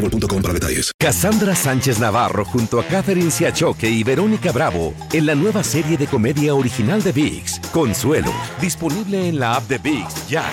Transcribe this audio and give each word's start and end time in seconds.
boostmobile.com 0.00 0.42
para 0.42 0.54
detalles. 0.54 0.92
Cassandra 0.98 1.54
Sánchez 1.54 1.98
Navarro 1.98 2.44
junto 2.44 2.80
a 2.80 2.84
Catherine 2.84 3.30
Siachoque 3.30 3.88
y 3.88 4.02
Verónica 4.02 4.52
Bravo 4.52 4.94
en 5.12 5.26
la 5.26 5.34
nueva 5.34 5.62
serie 5.62 5.96
de 5.96 6.06
comedia 6.06 6.54
original 6.54 7.02
de 7.02 7.12
VIX, 7.12 7.60
Consuelo, 7.72 8.32
disponible 8.60 9.28
en 9.28 9.38
la 9.38 9.54
app 9.56 9.68
de 9.68 9.78
VIX 9.78 10.28
ya. 10.28 10.44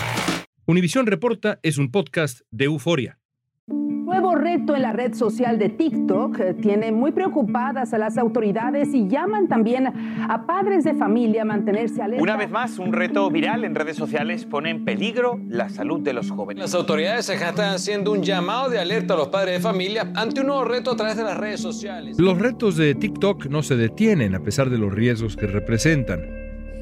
Univisión 0.66 1.06
Reporta 1.06 1.60
es 1.64 1.78
un 1.78 1.92
podcast 1.92 2.42
de 2.52 2.66
euforia. 2.66 3.17
Nuevo 4.08 4.36
reto 4.36 4.74
en 4.74 4.84
la 4.84 4.94
red 4.94 5.14
social 5.14 5.60
de 5.60 5.68
TikTok 5.68 6.40
eh, 6.40 6.54
tiene 6.54 6.94
muy 6.94 7.12
preocupadas 7.12 7.94
a 7.94 7.98
las 7.98 8.18
autoridades 8.18 8.94
y 8.94 9.06
llaman 9.10 9.50
también 9.50 9.86
a 9.86 10.46
padres 10.48 10.86
de 10.86 10.94
familia 10.94 11.42
a 11.42 11.46
mantenerse 11.46 12.02
alerta. 12.02 12.24
Una 12.24 12.38
vez 12.38 12.50
más, 12.50 12.80
un 12.80 12.94
reto 12.94 13.30
viral 13.30 13.66
en 13.66 13.76
redes 13.76 13.98
sociales 13.98 14.46
pone 14.46 14.70
en 14.70 14.86
peligro 14.86 15.42
la 15.50 15.68
salud 15.68 16.00
de 16.00 16.14
los 16.14 16.32
jóvenes. 16.32 16.62
Las 16.62 16.76
autoridades 16.76 17.28
están 17.28 17.74
haciendo 17.74 18.14
un 18.14 18.24
llamado 18.24 18.70
de 18.70 18.80
alerta 18.80 19.14
a 19.14 19.18
los 19.18 19.28
padres 19.28 19.56
de 19.56 19.60
familia 19.60 20.10
ante 20.16 20.40
un 20.40 20.48
nuevo 20.48 20.64
reto 20.64 20.92
a 20.92 20.96
través 20.96 21.18
de 21.18 21.24
las 21.24 21.36
redes 21.36 21.60
sociales. 21.60 22.18
Los 22.18 22.40
retos 22.40 22.78
de 22.78 22.96
TikTok 22.96 23.48
no 23.48 23.62
se 23.62 23.76
detienen 23.76 24.36
a 24.36 24.40
pesar 24.40 24.70
de 24.70 24.78
los 24.78 24.94
riesgos 24.94 25.36
que 25.36 25.48
representan. 25.48 26.22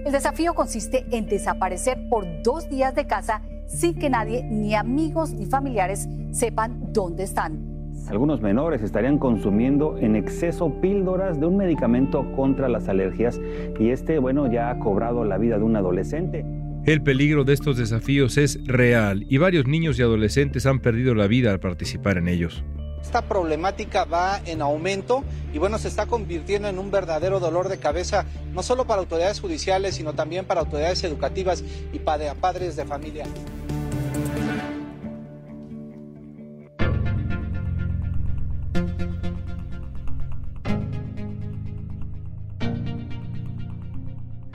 El 0.06 0.12
desafío 0.12 0.54
consiste 0.54 1.08
en 1.10 1.26
desaparecer 1.26 1.98
por 2.08 2.28
dos 2.44 2.70
días 2.70 2.94
de 2.94 3.08
casa 3.08 3.42
sin 3.67 3.95
que 3.95 4.09
nadie, 4.09 4.44
ni 4.44 4.75
amigos 4.75 5.33
ni 5.33 5.45
familiares, 5.45 6.08
sepan 6.31 6.94
dónde 6.94 7.23
están. 7.23 7.75
Algunos 8.08 8.39
menores 8.41 8.83
estarían 8.83 9.17
consumiendo 9.17 9.97
en 9.97 10.16
exceso 10.16 10.69
píldoras 10.80 11.39
de 11.39 11.47
un 11.47 11.58
medicamento 11.58 12.31
contra 12.36 12.69
las 12.69 12.88
alergias 12.88 13.39
y 13.80 13.89
este, 13.89 14.19
bueno, 14.19 14.52
ya 14.52 14.69
ha 14.69 14.80
cobrado 14.80 15.25
la 15.25 15.39
vida 15.39 15.58
de 15.58 15.63
un 15.63 15.75
adolescente. 15.75 16.45
El 16.86 17.02
peligro 17.02 17.43
de 17.43 17.53
estos 17.53 17.77
desafíos 17.77 18.38
es 18.38 18.59
real 18.67 19.25
y 19.27 19.39
varios 19.39 19.66
niños 19.66 19.97
y 19.97 20.03
adolescentes 20.03 20.67
han 20.67 20.81
perdido 20.81 21.16
la 21.16 21.25
vida 21.25 21.49
al 21.49 21.59
participar 21.59 22.19
en 22.19 22.27
ellos. 22.27 22.63
Esta 23.02 23.23
problemática 23.23 24.05
va 24.05 24.39
en 24.45 24.61
aumento 24.61 25.23
y 25.52 25.58
bueno, 25.58 25.80
se 25.80 25.88
está 25.88 26.05
convirtiendo 26.05 26.67
en 26.67 26.77
un 26.77 26.91
verdadero 26.91 27.39
dolor 27.39 27.69
de 27.69 27.80
cabeza, 27.80 28.25
no 28.53 28.61
solo 28.61 28.86
para 28.86 29.02
autoridades 29.02 29.39
judiciales, 29.39 29.95
sino 29.95 30.13
también 30.13 30.45
para 30.45 30.61
autoridades 30.61 31.03
educativas 31.03 31.63
y 31.91 31.97
para 31.97 32.36
padres 32.36 32.75
de 32.75 32.86
familia. 32.86 33.25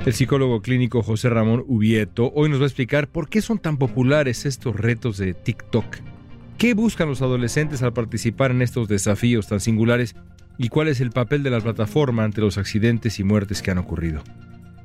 El 0.07 0.15
psicólogo 0.15 0.63
clínico 0.63 1.03
José 1.03 1.29
Ramón 1.29 1.63
Ubieto 1.69 2.33
hoy 2.35 2.49
nos 2.49 2.59
va 2.59 2.63
a 2.63 2.69
explicar 2.69 3.07
por 3.09 3.29
qué 3.29 3.43
son 3.43 3.59
tan 3.59 3.77
populares 3.77 4.47
estos 4.47 4.75
retos 4.75 5.19
de 5.19 5.35
TikTok. 5.35 5.85
¿Qué 6.57 6.73
buscan 6.73 7.07
los 7.11 7.21
adolescentes 7.21 7.83
al 7.83 7.93
participar 7.93 8.51
en 8.51 8.63
estos 8.63 8.89
desafíos 8.89 9.47
tan 9.49 9.61
singulares 9.61 10.17
y 10.57 10.71
cuál 10.71 10.89
es 10.89 11.03
el 11.03 11.11
papel 11.11 11.43
de 11.43 11.51
la 11.51 11.61
plataforma 11.61 12.25
ante 12.25 12.41
los 12.41 12.57
accidentes 12.57 13.21
y 13.21 13.25
muertes 13.25 13.61
que 13.61 13.73
han 13.73 13.79
ocurrido? 13.79 14.23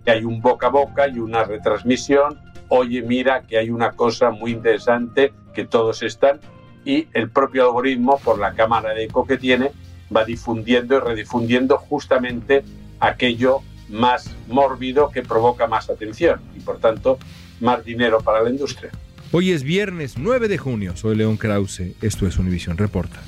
Hay 0.06 0.26
un 0.26 0.42
boca 0.42 0.68
a 0.68 0.72
boca 0.72 1.08
y 1.08 1.18
una 1.20 1.46
retransmisión. 1.46 2.38
Oye, 2.68 3.02
mira 3.02 3.44
que 3.44 3.58
hay 3.58 3.70
una 3.70 3.92
cosa 3.92 4.32
muy 4.32 4.52
interesante 4.52 5.32
que 5.53 5.64
todos 5.64 6.03
están 6.03 6.42
y 6.84 7.08
el 7.14 7.30
propio 7.30 7.64
algoritmo, 7.64 8.20
por 8.20 8.38
la 8.38 8.53
cámara 8.53 8.94
de 8.94 9.06
eco 9.06 9.26
que 9.26 9.38
tiene, 9.38 9.72
va 10.14 10.26
difundiendo 10.26 10.97
y 10.97 11.00
redifundiendo 11.00 11.78
justamente 11.78 12.66
aquello 13.00 13.62
más 13.90 14.35
mórbido 14.47 15.09
que 15.12 15.22
provoca 15.22 15.68
más 15.68 15.90
atención 15.90 16.40
y 16.56 16.59
por 16.59 16.79
tanto 16.79 17.18
más 17.59 17.84
dinero 17.85 18.19
para 18.22 18.41
la 18.41 18.50
industria. 18.50 18.91
Hoy 19.31 19.51
es 19.51 19.63
viernes 19.63 20.18
9 20.18 20.47
de 20.47 20.57
junio, 20.57 20.96
soy 20.96 21.16
León 21.16 21.38
Krause, 21.38 21.94
esto 22.01 22.28
es 22.28 22.38
Univisión 22.38 22.78
Reporta. 22.78 23.22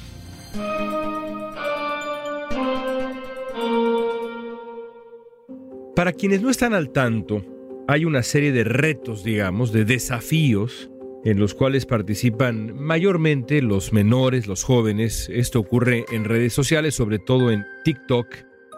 Para 5.95 6.13
quienes 6.13 6.41
no 6.41 6.51
están 6.51 6.73
al 6.75 6.91
tanto, 6.91 7.43
hay 7.87 8.05
una 8.05 8.21
serie 8.21 8.51
de 8.51 8.63
retos, 8.63 9.23
digamos, 9.23 9.71
de 9.71 9.83
desafíos 9.83 10.91
en 11.25 11.39
los 11.39 11.53
cuales 11.53 11.85
participan 11.85 12.73
mayormente 12.79 13.61
los 13.61 13.91
menores, 13.91 14.47
los 14.47 14.63
jóvenes. 14.63 15.27
Esto 15.33 15.59
ocurre 15.59 16.05
en 16.11 16.23
redes 16.23 16.53
sociales, 16.53 16.95
sobre 16.95 17.19
todo 17.19 17.51
en 17.51 17.65
TikTok 17.83 18.27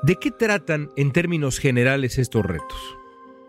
¿De 0.01 0.15
qué 0.15 0.31
tratan 0.31 0.91
en 0.95 1.11
términos 1.11 1.59
generales 1.59 2.19
estos 2.19 2.45
retos? 2.45 2.97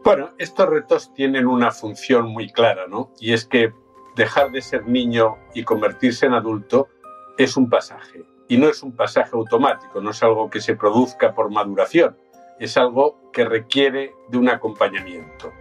Bueno, 0.03 0.33
estos 0.37 0.69
retos 0.69 1.15
tienen 1.15 1.47
una 1.47 1.71
función 1.71 2.27
muy 2.27 2.51
clara, 2.51 2.89
¿no? 2.89 3.13
Y 3.21 3.35
es 3.35 3.45
que 3.45 3.73
dejar 4.17 4.51
de 4.51 4.61
ser 4.61 4.85
niño 4.89 5.37
y 5.55 5.63
convertirse 5.63 6.27
en 6.27 6.35
adulto 6.35 6.89
es 7.39 7.57
un 7.57 7.71
pasaje. 7.71 8.25
Y 8.49 8.57
no 8.57 8.69
es 8.69 8.83
un 8.83 8.97
pasaje 8.97 9.31
automático, 9.35 10.01
no 10.01 10.11
es 10.11 10.21
algo 10.25 10.51
que 10.51 10.61
se 10.61 10.75
produzca 10.75 11.35
por 11.37 11.53
maduración, 11.53 12.19
es 12.59 12.77
algo 12.77 13.31
que 13.33 13.45
requiere 13.45 14.13
de 14.29 14.39
un 14.39 14.49
acompañamiento. 14.49 15.53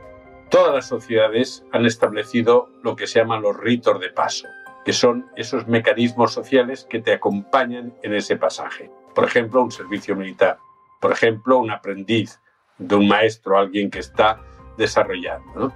Todas 0.50 0.74
las 0.74 0.88
sociedades 0.88 1.64
han 1.72 1.86
establecido 1.86 2.72
lo 2.82 2.96
que 2.96 3.06
se 3.06 3.20
llaman 3.20 3.44
los 3.44 3.56
ritos 3.56 4.00
de 4.00 4.10
paso, 4.10 4.48
que 4.86 4.94
son 4.94 5.30
esos 5.36 5.68
mecanismos 5.68 6.34
sociales 6.34 6.88
que 6.90 7.00
te 7.00 7.14
acompañan 7.14 7.94
en 8.02 8.16
ese 8.16 8.38
pasaje. 8.38 8.90
Por 9.14 9.26
ejemplo, 9.26 9.62
un 9.62 9.72
servicio 9.72 10.16
militar 10.16 10.58
por 11.00 11.12
ejemplo, 11.12 11.60
un 11.60 11.72
aprendiz 11.72 12.40
de 12.78 12.96
un 12.96 13.08
maestro, 13.08 13.58
alguien 13.58 13.90
que 13.90 14.00
está 14.00 14.40
desarrollando. 14.78 15.74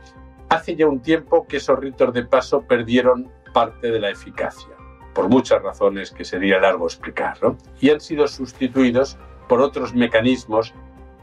Hace 0.50 0.76
ya 0.76 0.88
un 0.88 1.02
tiempo 1.02 1.46
que 1.48 1.58
esos 1.58 1.80
ritos 1.80 2.14
de 2.14 2.24
paso 2.24 2.62
perdieron 2.62 3.32
parte 3.54 3.92
de 3.92 4.00
la 4.00 4.10
eficacia, 4.10 4.70
por 5.14 5.30
muchas 5.30 5.62
razones 5.62 6.12
que 6.12 6.26
sería 6.26 6.60
largo 6.60 6.86
explicar, 6.86 7.38
y 7.80 7.90
han 7.90 8.00
sido 8.00 8.28
sustituidos 8.28 9.18
por 9.48 9.62
otros 9.62 9.94
mecanismos 9.94 10.74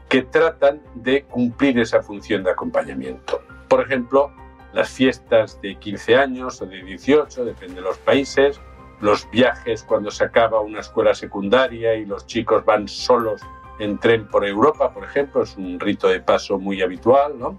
que 0.09 0.23
tratan 0.23 0.81
de 0.95 1.23
cumplir 1.23 1.79
esa 1.79 2.01
función 2.01 2.43
de 2.43 2.51
acompañamiento. 2.51 3.41
Por 3.67 3.81
ejemplo, 3.81 4.31
las 4.73 4.89
fiestas 4.89 5.59
de 5.61 5.75
15 5.75 6.15
años 6.15 6.61
o 6.61 6.65
de 6.65 6.83
18, 6.83 7.45
depende 7.45 7.75
de 7.75 7.81
los 7.81 7.97
países, 7.97 8.59
los 8.99 9.29
viajes 9.31 9.83
cuando 9.83 10.11
se 10.11 10.23
acaba 10.23 10.61
una 10.61 10.81
escuela 10.81 11.15
secundaria 11.15 11.95
y 11.95 12.05
los 12.05 12.25
chicos 12.27 12.63
van 12.65 12.87
solos 12.87 13.41
en 13.79 13.97
tren 13.97 14.27
por 14.27 14.45
Europa, 14.45 14.93
por 14.93 15.03
ejemplo, 15.03 15.43
es 15.43 15.57
un 15.57 15.79
rito 15.79 16.07
de 16.07 16.19
paso 16.21 16.59
muy 16.59 16.81
habitual, 16.81 17.37
¿no? 17.37 17.57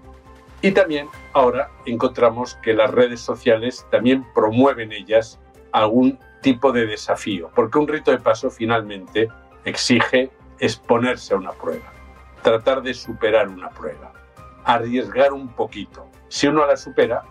Y 0.61 0.71
también 0.71 1.09
ahora 1.33 1.69
encontramos 1.85 2.55
que 2.63 2.73
las 2.73 2.89
redes 2.89 3.19
sociales 3.19 3.85
también 3.91 4.25
promueven 4.33 4.93
ellas 4.93 5.39
algún 5.73 6.17
tipo 6.41 6.71
de 6.71 6.85
desafío, 6.85 7.51
porque 7.53 7.79
un 7.79 7.87
rito 7.87 8.11
de 8.11 8.19
paso 8.19 8.49
finalmente 8.49 9.27
exige 9.65 10.31
exponerse 10.59 11.33
a 11.33 11.37
una 11.37 11.51
prueba, 11.51 11.91
tratar 12.41 12.81
de 12.81 12.93
superar 12.93 13.49
una 13.49 13.69
prueba, 13.69 14.13
arriesgar 14.63 15.33
un 15.33 15.49
poquito. 15.49 16.07
Si 16.29 16.47
uno 16.47 16.65
la 16.65 16.77
supera, 16.77 17.23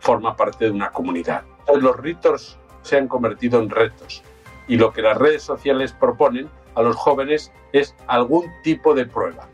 forma 0.00 0.36
parte 0.36 0.66
de 0.66 0.70
una 0.70 0.90
comunidad. 0.90 1.42
los 1.80 1.96
ritos 1.96 2.58
se 2.82 2.96
han 2.96 3.08
convertido 3.08 3.60
en 3.60 3.70
retos 3.70 4.22
y 4.68 4.76
lo 4.76 4.92
que 4.92 5.02
las 5.02 5.16
redes 5.16 5.42
sociales 5.42 5.92
proponen 5.92 6.48
a 6.78 6.82
los 6.82 6.96
jóvenes 6.96 7.52
es 7.72 7.94
algún 8.06 8.46
tipo 8.62 8.94
de 8.94 9.04
prueba, 9.04 9.50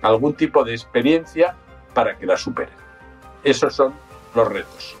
algún 0.00 0.34
tipo 0.34 0.64
de 0.64 0.72
experiencia 0.72 1.56
para 1.94 2.18
que 2.18 2.26
la 2.26 2.36
superen. 2.36 2.74
Esos 3.44 3.74
son 3.74 3.92
los 4.34 4.48
retos. 4.48 4.96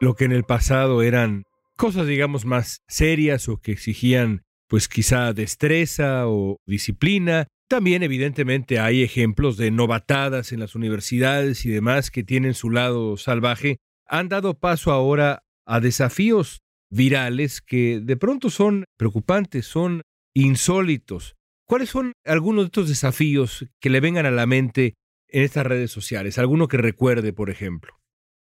Lo 0.00 0.14
que 0.14 0.24
en 0.24 0.32
el 0.32 0.44
pasado 0.44 1.02
eran 1.02 1.44
cosas, 1.76 2.06
digamos, 2.06 2.44
más 2.44 2.82
serias 2.88 3.48
o 3.48 3.58
que 3.58 3.72
exigían, 3.72 4.42
pues 4.68 4.88
quizá 4.88 5.32
destreza 5.32 6.28
o 6.28 6.56
disciplina. 6.66 7.46
También, 7.68 8.02
evidentemente, 8.02 8.78
hay 8.80 9.02
ejemplos 9.02 9.56
de 9.56 9.70
novatadas 9.70 10.52
en 10.52 10.60
las 10.60 10.74
universidades 10.74 11.66
y 11.66 11.70
demás 11.70 12.10
que 12.10 12.24
tienen 12.24 12.54
su 12.54 12.70
lado 12.70 13.16
salvaje. 13.16 13.78
Han 14.06 14.28
dado 14.28 14.54
paso 14.58 14.92
ahora 14.92 15.42
a 15.66 15.80
desafíos 15.80 16.62
virales 16.90 17.60
que 17.60 18.00
de 18.02 18.16
pronto 18.16 18.50
son 18.50 18.84
preocupantes, 18.96 19.66
son 19.66 20.02
insólitos. 20.34 21.36
¿Cuáles 21.66 21.90
son 21.90 22.12
algunos 22.24 22.64
de 22.64 22.66
estos 22.66 22.88
desafíos 22.88 23.66
que 23.80 23.90
le 23.90 24.00
vengan 24.00 24.26
a 24.26 24.30
la 24.30 24.46
mente 24.46 24.94
en 25.28 25.42
estas 25.42 25.66
redes 25.66 25.90
sociales? 25.90 26.38
¿Alguno 26.38 26.68
que 26.68 26.76
recuerde, 26.76 27.32
por 27.32 27.50
ejemplo? 27.50 27.98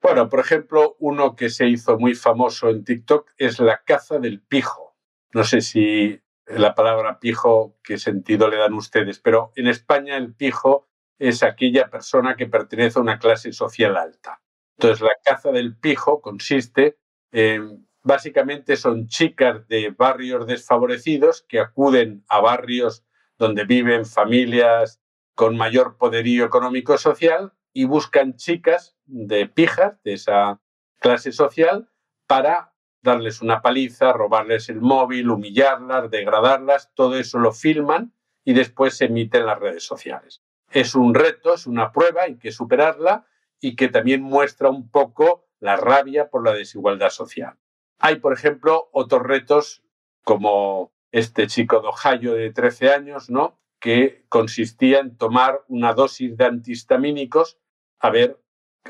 Bueno, 0.01 0.29
por 0.29 0.39
ejemplo, 0.39 0.95
uno 0.99 1.35
que 1.35 1.49
se 1.49 1.67
hizo 1.67 1.97
muy 1.97 2.13
famoso 2.13 2.69
en 2.69 2.83
TikTok 2.83 3.31
es 3.37 3.59
la 3.59 3.83
caza 3.83 4.19
del 4.19 4.41
pijo. 4.41 4.95
No 5.33 5.43
sé 5.43 5.61
si 5.61 6.21
la 6.45 6.75
palabra 6.75 7.19
pijo, 7.19 7.79
qué 7.83 7.97
sentido 7.97 8.49
le 8.49 8.57
dan 8.57 8.73
ustedes, 8.73 9.19
pero 9.19 9.51
en 9.55 9.67
España 9.67 10.17
el 10.17 10.33
pijo 10.33 10.87
es 11.17 11.43
aquella 11.43 11.89
persona 11.89 12.35
que 12.35 12.47
pertenece 12.47 12.99
a 12.99 13.01
una 13.01 13.17
clase 13.17 13.51
social 13.51 13.97
alta. 13.97 14.41
Entonces, 14.77 15.01
la 15.01 15.13
caza 15.23 15.51
del 15.51 15.75
pijo 15.77 16.21
consiste 16.21 16.99
en, 17.31 17.87
básicamente 18.05 18.77
son 18.77 19.07
chicas 19.07 19.67
de 19.67 19.89
barrios 19.89 20.45
desfavorecidos 20.45 21.43
que 21.49 21.59
acuden 21.59 22.23
a 22.29 22.39
barrios 22.39 23.03
donde 23.39 23.65
viven 23.65 24.05
familias 24.05 25.01
con 25.33 25.57
mayor 25.57 25.97
poderío 25.97 26.45
económico 26.45 26.99
social 26.99 27.53
y 27.73 27.85
buscan 27.85 28.35
chicas 28.35 28.95
de 29.05 29.47
pijas 29.47 30.01
de 30.03 30.13
esa 30.13 30.61
clase 30.99 31.31
social 31.31 31.89
para 32.27 32.73
darles 33.01 33.41
una 33.41 33.63
paliza, 33.63 34.13
robarles 34.13 34.69
el 34.69 34.81
móvil, 34.81 35.31
humillarlas, 35.31 36.09
degradarlas, 36.11 36.91
todo 36.93 37.17
eso 37.17 37.39
lo 37.39 37.51
filman 37.53 38.13
y 38.43 38.53
después 38.53 38.95
se 38.95 39.05
emite 39.05 39.39
en 39.39 39.47
las 39.47 39.59
redes 39.59 39.83
sociales. 39.83 40.43
Es 40.71 40.93
un 40.93 41.15
reto, 41.15 41.55
es 41.55 41.65
una 41.65 41.91
prueba, 41.91 42.23
hay 42.23 42.37
que 42.37 42.51
superarla 42.51 43.25
y 43.59 43.75
que 43.75 43.89
también 43.89 44.21
muestra 44.21 44.69
un 44.69 44.91
poco 44.91 45.47
la 45.59 45.75
rabia 45.75 46.29
por 46.29 46.45
la 46.45 46.53
desigualdad 46.53 47.09
social. 47.09 47.57
Hay, 47.99 48.17
por 48.17 48.33
ejemplo, 48.33 48.89
otros 48.91 49.23
retos 49.23 49.83
como 50.23 50.91
este 51.11 51.47
chico 51.47 51.81
de 51.81 51.87
Ohio 51.87 52.33
de 52.33 52.51
13 52.51 52.89
años, 52.89 53.29
¿no? 53.29 53.59
que 53.85 54.25
consistía 54.29 54.99
en 54.99 55.15
tomar 55.15 55.61
una 55.67 55.93
dosis 55.93 56.35
de 56.37 56.45
antihistamínicos 56.45 57.59
a 57.99 58.09
ver 58.09 58.41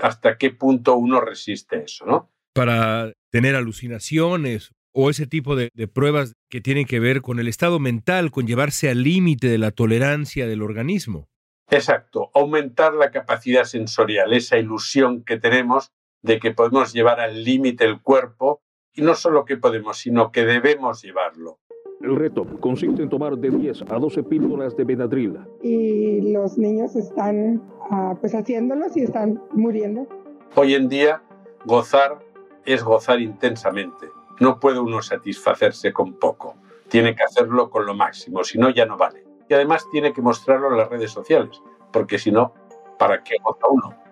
hasta 0.02 0.38
qué 0.38 0.52
punto 0.52 0.96
uno 0.96 1.19
resiste 1.19 1.84
eso, 1.84 2.06
¿no? 2.06 2.31
Para 2.54 3.12
tener 3.30 3.56
alucinaciones 3.56 4.72
o 4.94 5.10
ese 5.10 5.28
tipo 5.28 5.57
de, 5.57 5.68
de, 5.74 5.90
pruebas 5.90 6.31
que 6.50 6.62
tienen 6.62 6.86
que 6.86 7.02
ver 7.02 7.22
con 7.22 7.40
el 7.40 7.50
estado 7.50 7.78
mental, 7.78 8.31
con 8.31 8.48
llevarse 8.48 8.90
al 8.90 9.04
límite 9.04 9.48
de 9.48 9.57
la 9.57 9.72
tolerancia 9.72 10.48
del 10.48 10.62
organismo. 10.62 11.28
Exacto, 11.69 12.31
aumentar 12.34 12.94
la 12.94 13.12
capacidad 13.12 13.66
sensorial, 13.66 14.31
esa 14.31 14.57
ilusión 14.57 15.25
que 15.25 15.38
tenemos 15.38 15.90
de 16.22 16.40
que 16.40 16.52
podemos 16.52 16.94
llevar 16.94 17.19
al 17.19 17.44
límite 17.44 17.84
el 17.84 18.02
cuerpo 18.02 18.62
y 18.95 19.01
no 19.01 19.13
solo 19.15 19.45
que 19.45 19.57
podemos, 19.57 19.97
sino 19.97 20.31
que 20.31 20.45
debemos 20.45 21.01
llevarlo. 21.03 21.59
El 22.01 22.15
reto 22.15 22.45
consiste 22.59 23.01
en 23.01 23.09
tomar 23.09 23.38
de 23.38 23.50
10 23.50 23.83
a 23.89 24.00
12 24.00 24.24
píldoras 24.24 24.75
de 24.75 24.83
Benadryl. 24.83 25.39
Y 25.62 26.33
los 26.33 26.57
niños 26.57 26.95
están 26.95 27.62
uh, 27.89 28.15
pues 28.19 28.33
haciéndolos 28.33 28.95
y 28.97 29.03
están 29.03 29.42
muriendo. 29.51 30.07
Hoy 30.56 30.75
en 30.75 30.89
día, 30.89 31.21
gozar 31.65 32.19
es 32.65 32.83
gozar 32.83 33.19
intensamente. 33.21 34.07
No 34.39 34.59
puede 34.59 34.80
uno 34.80 35.01
satisfacerse 35.01 35.94
con 35.94 36.13
poco. 36.13 36.56
Tiene 36.89 37.15
que 37.15 37.24
hacerlo 37.24 37.69
con 37.69 37.86
lo 37.86 37.94
máximo, 37.94 38.44
si 38.44 38.57
no, 38.57 38.69
ya 38.69 38.86
no 38.86 38.97
vale. 38.97 39.24
Y 39.50 39.53
además 39.53 39.86
tiene 39.92 40.13
que 40.13 40.21
mostrarlo 40.21 40.69
en 40.71 40.77
las 40.77 40.89
redes 40.89 41.12
sociales, 41.12 41.62
porque 41.92 42.19
si 42.19 42.31
no, 42.31 42.53
¿para 42.97 43.24
qué 43.24 43.36
goza 43.44 43.68
uno? 43.69 44.05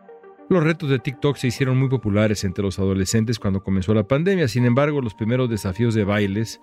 Los 0.54 0.64
retos 0.64 0.88
de 0.88 1.00
TikTok 1.00 1.36
se 1.38 1.48
hicieron 1.48 1.80
muy 1.80 1.90
populares 1.90 2.44
entre 2.44 2.64
los 2.64 2.78
adolescentes 2.78 3.40
cuando 3.40 3.64
comenzó 3.64 3.96
la 3.96 4.08
pandemia. 4.08 4.48
Sin 4.48 4.66
embargo, 4.66 5.02
los 5.02 5.16
primeros 5.16 5.50
desafíos 5.50 5.96
de 5.96 6.04
bailes 6.04 6.62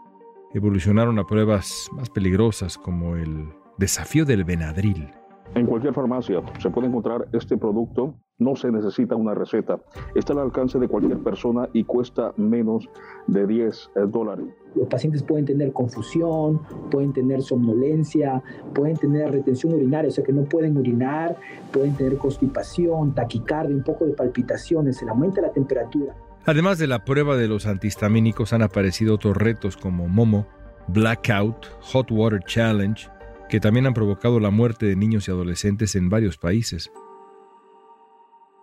evolucionaron 0.54 1.18
a 1.18 1.26
pruebas 1.26 1.90
más 1.90 2.08
peligrosas 2.08 2.78
como 2.78 3.16
el 3.16 3.48
desafío 3.78 4.24
del 4.24 4.44
Benadryl. 4.44 5.10
En 5.56 5.66
cualquier 5.66 5.92
farmacia 5.92 6.40
se 6.60 6.70
puede 6.70 6.86
encontrar 6.86 7.26
este 7.32 7.56
producto, 7.56 8.14
no 8.40 8.56
se 8.56 8.72
necesita 8.72 9.14
una 9.14 9.34
receta, 9.34 9.78
está 10.14 10.32
al 10.32 10.40
alcance 10.40 10.78
de 10.78 10.88
cualquier 10.88 11.18
persona 11.18 11.68
y 11.72 11.84
cuesta 11.84 12.32
menos 12.36 12.88
de 13.28 13.46
10 13.46 13.90
dólares. 14.08 14.46
Los 14.74 14.88
pacientes 14.88 15.22
pueden 15.22 15.44
tener 15.44 15.72
confusión, 15.72 16.60
pueden 16.90 17.12
tener 17.12 17.42
somnolencia, 17.42 18.42
pueden 18.74 18.96
tener 18.96 19.30
retención 19.30 19.74
urinaria, 19.74 20.08
o 20.08 20.12
sea 20.12 20.24
que 20.24 20.32
no 20.32 20.44
pueden 20.44 20.76
urinar, 20.76 21.36
pueden 21.72 21.94
tener 21.94 22.16
constipación, 22.16 23.14
taquicardia, 23.14 23.76
un 23.76 23.84
poco 23.84 24.06
de 24.06 24.14
palpitaciones, 24.14 24.96
se 24.96 25.04
le 25.04 25.10
aumenta 25.10 25.40
la 25.40 25.52
temperatura. 25.52 26.14
Además 26.46 26.78
de 26.78 26.86
la 26.86 27.04
prueba 27.04 27.36
de 27.36 27.48
los 27.48 27.66
antihistamínicos 27.66 28.52
han 28.52 28.62
aparecido 28.62 29.14
otros 29.14 29.36
retos 29.36 29.76
como 29.76 30.08
Momo, 30.08 30.46
Blackout, 30.88 31.66
Hot 31.92 32.10
Water 32.10 32.40
Challenge, 32.46 33.08
que 33.50 33.60
también 33.60 33.86
han 33.86 33.94
provocado 33.94 34.40
la 34.40 34.50
muerte 34.50 34.86
de 34.86 34.96
niños 34.96 35.28
y 35.28 35.30
adolescentes 35.30 35.94
en 35.96 36.08
varios 36.08 36.38
países. 36.38 36.90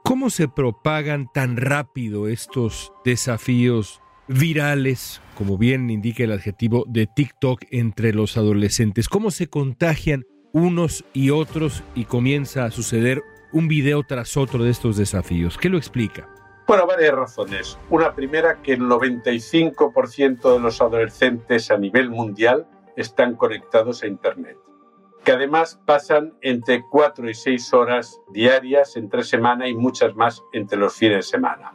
¿Cómo 0.07 0.29
se 0.29 0.47
propagan 0.47 1.27
tan 1.33 1.57
rápido 1.57 2.29
estos 2.29 2.93
desafíos 3.03 4.01
virales, 4.29 5.21
como 5.37 5.57
bien 5.57 5.89
indica 5.89 6.23
el 6.23 6.31
adjetivo 6.31 6.85
de 6.87 7.07
TikTok 7.07 7.63
entre 7.71 8.13
los 8.13 8.37
adolescentes? 8.37 9.09
¿Cómo 9.09 9.31
se 9.31 9.49
contagian 9.49 10.23
unos 10.53 11.03
y 11.11 11.31
otros 11.31 11.83
y 11.93 12.05
comienza 12.05 12.63
a 12.63 12.71
suceder 12.71 13.21
un 13.51 13.67
video 13.67 14.01
tras 14.03 14.37
otro 14.37 14.63
de 14.63 14.69
estos 14.69 14.95
desafíos? 14.95 15.57
¿Qué 15.57 15.67
lo 15.67 15.77
explica? 15.77 16.29
Bueno, 16.69 16.87
varias 16.87 17.13
razones. 17.13 17.77
Una 17.89 18.15
primera, 18.15 18.61
que 18.61 18.75
el 18.75 18.83
95% 18.83 20.53
de 20.53 20.59
los 20.61 20.79
adolescentes 20.79 21.69
a 21.69 21.77
nivel 21.77 22.09
mundial 22.09 22.65
están 22.95 23.35
conectados 23.35 24.03
a 24.03 24.07
Internet 24.07 24.57
que 25.27 25.33
además 25.33 25.77
pasan 25.85 26.35
entre 26.39 26.83
4 26.89 27.29
y 27.29 27.33
6 27.33 27.73
horas 27.73 28.21
diarias 28.31 28.95
entre 28.95 29.25
semana 29.25 29.67
y 29.67 29.73
muchas 29.73 30.15
más 30.15 30.41
entre 30.53 30.79
los 30.79 30.95
fines 30.95 31.17
de 31.17 31.23
semana. 31.23 31.73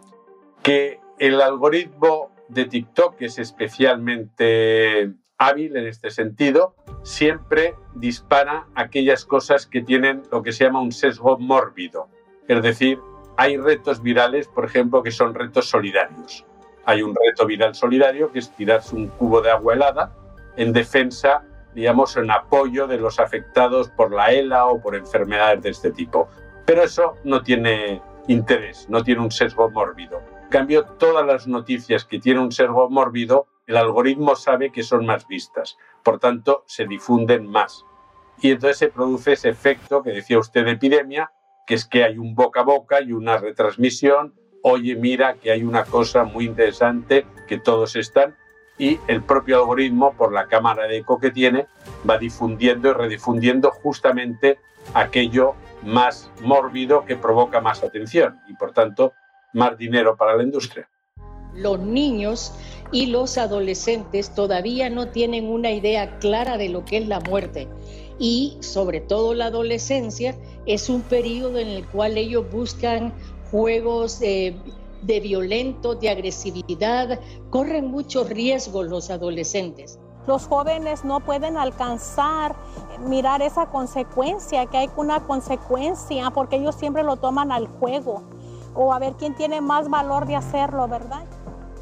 Que 0.62 1.00
el 1.18 1.38
algoritmo 1.38 2.30
de 2.48 2.64
TikTok 2.64 3.20
es 3.20 3.38
especialmente 3.38 5.12
hábil 5.36 5.76
en 5.76 5.86
este 5.86 6.10
sentido, 6.10 6.74
siempre 7.02 7.74
dispara 7.94 8.68
aquellas 8.74 9.26
cosas 9.26 9.66
que 9.66 9.82
tienen 9.82 10.22
lo 10.32 10.42
que 10.42 10.52
se 10.52 10.64
llama 10.64 10.80
un 10.80 10.90
sesgo 10.90 11.36
mórbido. 11.36 12.08
Es 12.48 12.62
decir, 12.62 13.00
hay 13.36 13.58
retos 13.58 14.02
virales, 14.02 14.48
por 14.48 14.64
ejemplo, 14.64 15.02
que 15.02 15.10
son 15.10 15.34
retos 15.34 15.68
solidarios. 15.68 16.46
Hay 16.86 17.02
un 17.02 17.14
reto 17.14 17.44
viral 17.44 17.74
solidario 17.74 18.32
que 18.32 18.38
es 18.38 18.50
tirarse 18.56 18.96
un 18.96 19.08
cubo 19.08 19.42
de 19.42 19.50
agua 19.50 19.74
helada 19.74 20.16
en 20.56 20.72
defensa 20.72 21.44
digamos, 21.74 22.16
en 22.16 22.30
apoyo 22.30 22.86
de 22.86 22.98
los 22.98 23.18
afectados 23.18 23.88
por 23.90 24.12
la 24.12 24.32
ELA 24.32 24.66
o 24.66 24.80
por 24.80 24.94
enfermedades 24.94 25.62
de 25.62 25.70
este 25.70 25.90
tipo. 25.90 26.28
Pero 26.64 26.82
eso 26.82 27.14
no 27.24 27.42
tiene 27.42 28.02
interés, 28.28 28.86
no 28.88 29.02
tiene 29.02 29.22
un 29.22 29.30
sesgo 29.30 29.70
mórbido. 29.70 30.22
En 30.44 30.48
cambio, 30.48 30.84
todas 30.84 31.26
las 31.26 31.46
noticias 31.46 32.04
que 32.04 32.18
tienen 32.18 32.42
un 32.42 32.52
sesgo 32.52 32.88
mórbido, 32.90 33.46
el 33.66 33.76
algoritmo 33.76 34.36
sabe 34.36 34.70
que 34.70 34.82
son 34.82 35.06
más 35.06 35.26
vistas, 35.26 35.78
por 36.02 36.18
tanto, 36.18 36.64
se 36.66 36.86
difunden 36.86 37.46
más. 37.46 37.84
Y 38.40 38.50
entonces 38.50 38.78
se 38.78 38.88
produce 38.88 39.32
ese 39.32 39.48
efecto 39.48 40.02
que 40.02 40.10
decía 40.10 40.38
usted 40.38 40.64
de 40.64 40.72
epidemia, 40.72 41.32
que 41.66 41.74
es 41.74 41.86
que 41.86 42.04
hay 42.04 42.18
un 42.18 42.34
boca 42.34 42.60
a 42.60 42.64
boca 42.64 43.00
y 43.00 43.12
una 43.12 43.38
retransmisión, 43.38 44.34
oye, 44.62 44.96
mira 44.96 45.34
que 45.34 45.50
hay 45.52 45.62
una 45.62 45.84
cosa 45.84 46.24
muy 46.24 46.44
interesante 46.46 47.26
que 47.46 47.58
todos 47.58 47.96
están, 47.96 48.36
y 48.78 48.98
el 49.06 49.22
propio 49.22 49.58
algoritmo, 49.58 50.12
por 50.14 50.32
la 50.32 50.46
cámara 50.46 50.86
de 50.86 50.98
eco 50.98 51.18
que 51.18 51.30
tiene, 51.30 51.66
va 52.08 52.18
difundiendo 52.18 52.90
y 52.90 52.92
redifundiendo 52.92 53.70
justamente 53.70 54.58
aquello 54.94 55.54
más 55.82 56.30
mórbido 56.40 57.04
que 57.04 57.16
provoca 57.16 57.60
más 57.60 57.82
atención 57.82 58.40
y 58.48 58.54
por 58.54 58.72
tanto 58.72 59.12
más 59.52 59.76
dinero 59.76 60.16
para 60.16 60.36
la 60.36 60.42
industria. 60.42 60.88
Los 61.54 61.80
niños 61.80 62.54
y 62.92 63.06
los 63.06 63.36
adolescentes 63.38 64.34
todavía 64.34 64.88
no 64.90 65.08
tienen 65.08 65.48
una 65.48 65.70
idea 65.70 66.18
clara 66.18 66.56
de 66.56 66.68
lo 66.68 66.84
que 66.84 66.98
es 66.98 67.08
la 67.08 67.20
muerte 67.20 67.68
y 68.18 68.56
sobre 68.60 69.00
todo 69.00 69.34
la 69.34 69.46
adolescencia 69.46 70.36
es 70.66 70.88
un 70.88 71.02
periodo 71.02 71.58
en 71.58 71.68
el 71.68 71.86
cual 71.86 72.16
ellos 72.16 72.50
buscan 72.50 73.12
juegos 73.50 74.20
de 74.20 74.56
de 75.02 75.20
violento, 75.20 75.94
de 75.94 76.10
agresividad, 76.10 77.20
corren 77.50 77.90
muchos 77.90 78.28
riesgos 78.28 78.86
los 78.88 79.10
adolescentes. 79.10 79.98
Los 80.26 80.46
jóvenes 80.46 81.04
no 81.04 81.20
pueden 81.20 81.56
alcanzar, 81.56 82.54
mirar 83.08 83.42
esa 83.42 83.66
consecuencia, 83.66 84.66
que 84.66 84.78
hay 84.78 84.90
una 84.96 85.20
consecuencia, 85.20 86.30
porque 86.30 86.56
ellos 86.56 86.76
siempre 86.76 87.02
lo 87.02 87.16
toman 87.16 87.50
al 87.50 87.66
juego, 87.66 88.22
o 88.74 88.92
a 88.92 88.98
ver 88.98 89.14
quién 89.18 89.34
tiene 89.34 89.60
más 89.60 89.88
valor 89.88 90.26
de 90.26 90.36
hacerlo, 90.36 90.86
¿verdad? 90.86 91.24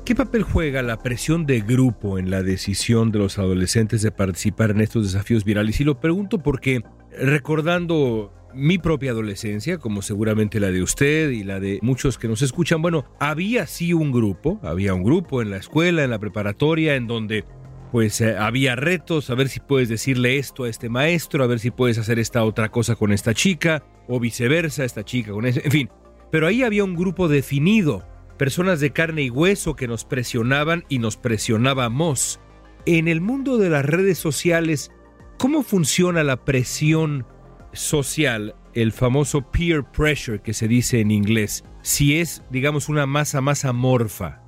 ¿Qué 0.05 0.15
papel 0.15 0.43
juega 0.43 0.83
la 0.83 0.97
presión 0.97 1.47
de 1.47 1.61
grupo 1.61 2.19
en 2.19 2.31
la 2.31 2.43
decisión 2.43 3.12
de 3.12 3.19
los 3.19 3.39
adolescentes 3.39 4.03
de 4.03 4.11
participar 4.11 4.71
en 4.71 4.81
estos 4.81 5.12
desafíos 5.12 5.45
virales? 5.45 5.79
Y 5.81 5.85
lo 5.85 6.00
pregunto 6.00 6.39
porque 6.39 6.83
recordando 7.12 8.33
mi 8.54 8.78
propia 8.78 9.12
adolescencia, 9.12 9.78
como 9.78 10.02
seguramente 10.02 10.61
la 10.61 10.71
de 10.71 10.83
usted 10.83 11.30
y 11.30 11.45
la 11.45 11.61
de 11.61 11.78
muchos 11.83 12.19
que 12.19 12.28
nos 12.28 12.42
escuchan, 12.42 12.83
bueno, 12.83 13.04
había 13.19 13.66
sí 13.66 13.92
un 13.92 14.12
grupo, 14.12 14.61
había 14.62 14.95
un 14.95 15.02
grupo 15.02 15.42
en 15.42 15.50
la 15.50 15.57
escuela, 15.57 16.04
en 16.04 16.11
la 16.11 16.19
preparatoria, 16.19 16.95
en 16.95 17.07
donde 17.07 17.45
pues 17.90 18.21
eh, 18.21 18.37
había 18.37 18.76
retos, 18.76 19.30
a 19.30 19.35
ver 19.35 19.49
si 19.49 19.61
puedes 19.61 19.88
decirle 19.88 20.38
esto 20.38 20.64
a 20.64 20.69
este 20.69 20.88
maestro, 20.88 21.42
a 21.42 21.47
ver 21.47 21.59
si 21.59 21.71
puedes 21.71 21.99
hacer 21.99 22.19
esta 22.19 22.45
otra 22.45 22.71
cosa 22.71 22.95
con 22.95 23.12
esta 23.12 23.35
chica, 23.35 23.85
o 24.09 24.21
viceversa, 24.21 24.85
esta 24.85 25.04
chica 25.04 25.33
con 25.33 25.47
ese, 25.47 25.62
en 25.64 25.71
fin. 25.71 25.90
Pero 26.30 26.47
ahí 26.47 26.62
había 26.62 26.85
un 26.85 26.95
grupo 26.95 27.28
definido, 27.28 28.07
personas 28.38 28.80
de 28.80 28.92
carne 28.92 29.23
y 29.23 29.30
hueso 29.30 29.75
que 29.75 29.88
nos 29.88 30.04
presionaban 30.04 30.85
y 30.88 30.99
nos 30.99 31.16
presionábamos. 31.16 32.40
En 32.87 33.09
el 33.09 33.21
mundo 33.21 33.59
de 33.59 33.71
las 33.71 33.85
redes 33.85 34.19
sociales, 34.19 34.92
¿cómo 35.38 35.62
funciona 35.62 36.23
la 36.23 36.45
presión 36.45 37.26
social, 37.73 38.55
el 38.75 38.93
famoso 38.93 39.43
peer 39.43 39.85
pressure 39.85 40.41
que 40.41 40.55
se 40.55 40.69
dice 40.69 41.00
en 41.00 41.11
inglés? 41.11 41.65
Si 41.83 42.19
es, 42.19 42.43
digamos, 42.50 42.89
una 42.89 43.07
masa 43.07 43.41
más 43.41 43.65
amorfa. 43.65 44.41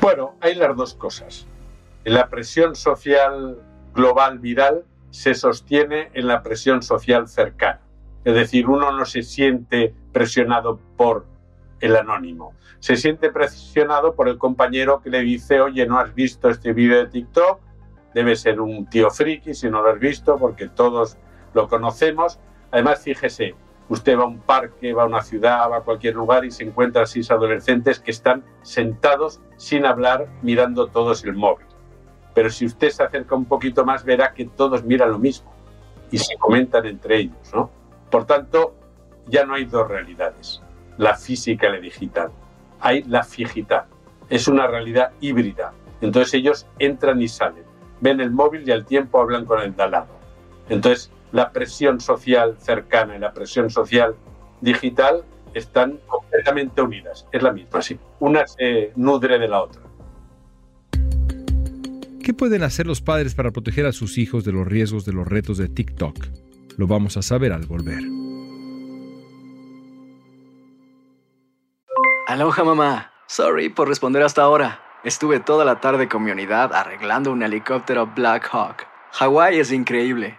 Bueno, 0.00 0.34
hay 0.40 0.54
las 0.54 0.76
dos 0.76 0.94
cosas. 0.94 1.46
La 2.04 2.28
presión 2.28 2.74
social 2.74 3.58
global 3.94 4.38
viral 4.38 4.84
se 5.10 5.34
sostiene 5.34 6.10
en 6.14 6.26
la 6.26 6.42
presión 6.42 6.82
social 6.82 7.28
cercana. 7.28 7.80
Es 8.24 8.34
decir, 8.34 8.68
uno 8.68 8.90
no 8.92 9.04
se 9.04 9.22
siente 9.22 9.94
presionado 10.12 10.80
por 10.96 11.26
el 11.80 11.96
anónimo, 11.96 12.54
se 12.78 12.96
siente 12.96 13.30
presionado 13.30 14.14
por 14.14 14.28
el 14.28 14.38
compañero 14.38 15.00
que 15.02 15.10
le 15.10 15.20
dice, 15.20 15.60
oye, 15.60 15.86
¿no 15.86 15.98
has 15.98 16.14
visto 16.14 16.48
este 16.48 16.72
vídeo 16.72 16.98
de 16.98 17.06
TikTok? 17.06 17.60
Debe 18.14 18.36
ser 18.36 18.60
un 18.60 18.86
tío 18.86 19.10
friki 19.10 19.54
si 19.54 19.68
no 19.68 19.82
lo 19.82 19.90
has 19.90 19.98
visto, 19.98 20.36
porque 20.36 20.68
todos 20.68 21.16
lo 21.54 21.68
conocemos. 21.68 22.38
Además, 22.72 23.02
fíjese, 23.02 23.54
usted 23.88 24.18
va 24.18 24.22
a 24.22 24.26
un 24.26 24.40
parque, 24.40 24.94
va 24.94 25.02
a 25.02 25.06
una 25.06 25.22
ciudad, 25.22 25.70
va 25.70 25.78
a 25.78 25.80
cualquier 25.82 26.14
lugar 26.14 26.44
y 26.44 26.50
se 26.50 26.64
encuentra 26.64 27.02
a 27.02 27.06
seis 27.06 27.30
adolescentes 27.30 28.00
que 28.00 28.10
están 28.10 28.42
sentados 28.62 29.40
sin 29.56 29.84
hablar, 29.84 30.26
mirando 30.40 30.88
todos 30.88 31.22
el 31.24 31.34
móvil. 31.34 31.66
Pero 32.34 32.48
si 32.50 32.64
usted 32.64 32.88
se 32.88 33.02
acerca 33.02 33.34
un 33.34 33.44
poquito 33.44 33.84
más, 33.84 34.04
verá 34.04 34.32
que 34.32 34.46
todos 34.46 34.84
miran 34.84 35.12
lo 35.12 35.18
mismo 35.18 35.52
y 36.10 36.18
se 36.18 36.36
comentan 36.36 36.86
entre 36.86 37.18
ellos, 37.18 37.52
¿no? 37.54 37.70
Por 38.10 38.24
tanto, 38.24 38.74
ya 39.26 39.44
no 39.44 39.54
hay 39.54 39.66
dos 39.66 39.88
realidades, 39.88 40.62
la 40.96 41.14
física 41.14 41.68
y 41.68 41.72
la 41.72 41.78
digital. 41.78 42.30
Hay 42.80 43.02
la 43.04 43.22
figital. 43.22 43.84
Es 44.28 44.48
una 44.48 44.66
realidad 44.66 45.12
híbrida. 45.20 45.72
Entonces 46.00 46.34
ellos 46.34 46.66
entran 46.78 47.20
y 47.20 47.28
salen, 47.28 47.64
ven 48.00 48.20
el 48.20 48.30
móvil 48.30 48.66
y 48.66 48.72
al 48.72 48.84
tiempo 48.84 49.20
hablan 49.20 49.44
con 49.44 49.60
el 49.60 49.76
de 49.76 49.82
al 49.82 49.90
lado. 49.90 50.08
Entonces, 50.68 51.10
la 51.32 51.52
presión 51.52 52.00
social 52.00 52.56
cercana 52.58 53.16
y 53.16 53.18
la 53.18 53.32
presión 53.32 53.70
social 53.70 54.14
digital 54.60 55.24
están 55.54 55.98
completamente 56.06 56.80
unidas. 56.80 57.26
Es 57.32 57.42
la 57.42 57.52
misma, 57.52 57.82
sí. 57.82 57.98
Una 58.20 58.46
se 58.46 58.92
nutre 58.96 59.38
de 59.38 59.48
la 59.48 59.62
otra. 59.62 59.82
¿Qué 62.22 62.32
pueden 62.32 62.62
hacer 62.62 62.86
los 62.86 63.00
padres 63.00 63.34
para 63.34 63.50
proteger 63.50 63.84
a 63.86 63.92
sus 63.92 64.16
hijos 64.16 64.44
de 64.44 64.52
los 64.52 64.66
riesgos 64.66 65.04
de 65.04 65.12
los 65.12 65.26
retos 65.26 65.58
de 65.58 65.68
TikTok? 65.68 66.16
Lo 66.76 66.86
vamos 66.86 67.16
a 67.16 67.22
saber 67.22 67.52
al 67.52 67.66
volver. 67.66 68.02
Aloha 72.28 72.64
mamá. 72.64 73.12
Sorry 73.26 73.68
por 73.68 73.88
responder 73.88 74.22
hasta 74.22 74.42
ahora. 74.42 74.80
Estuve 75.04 75.40
toda 75.40 75.64
la 75.64 75.80
tarde 75.80 76.08
con 76.08 76.22
mi 76.22 76.30
unidad 76.30 76.72
arreglando 76.72 77.32
un 77.32 77.42
helicóptero 77.42 78.06
Black 78.06 78.48
Hawk. 78.52 78.86
Hawái 79.12 79.58
es 79.58 79.72
increíble. 79.72 80.38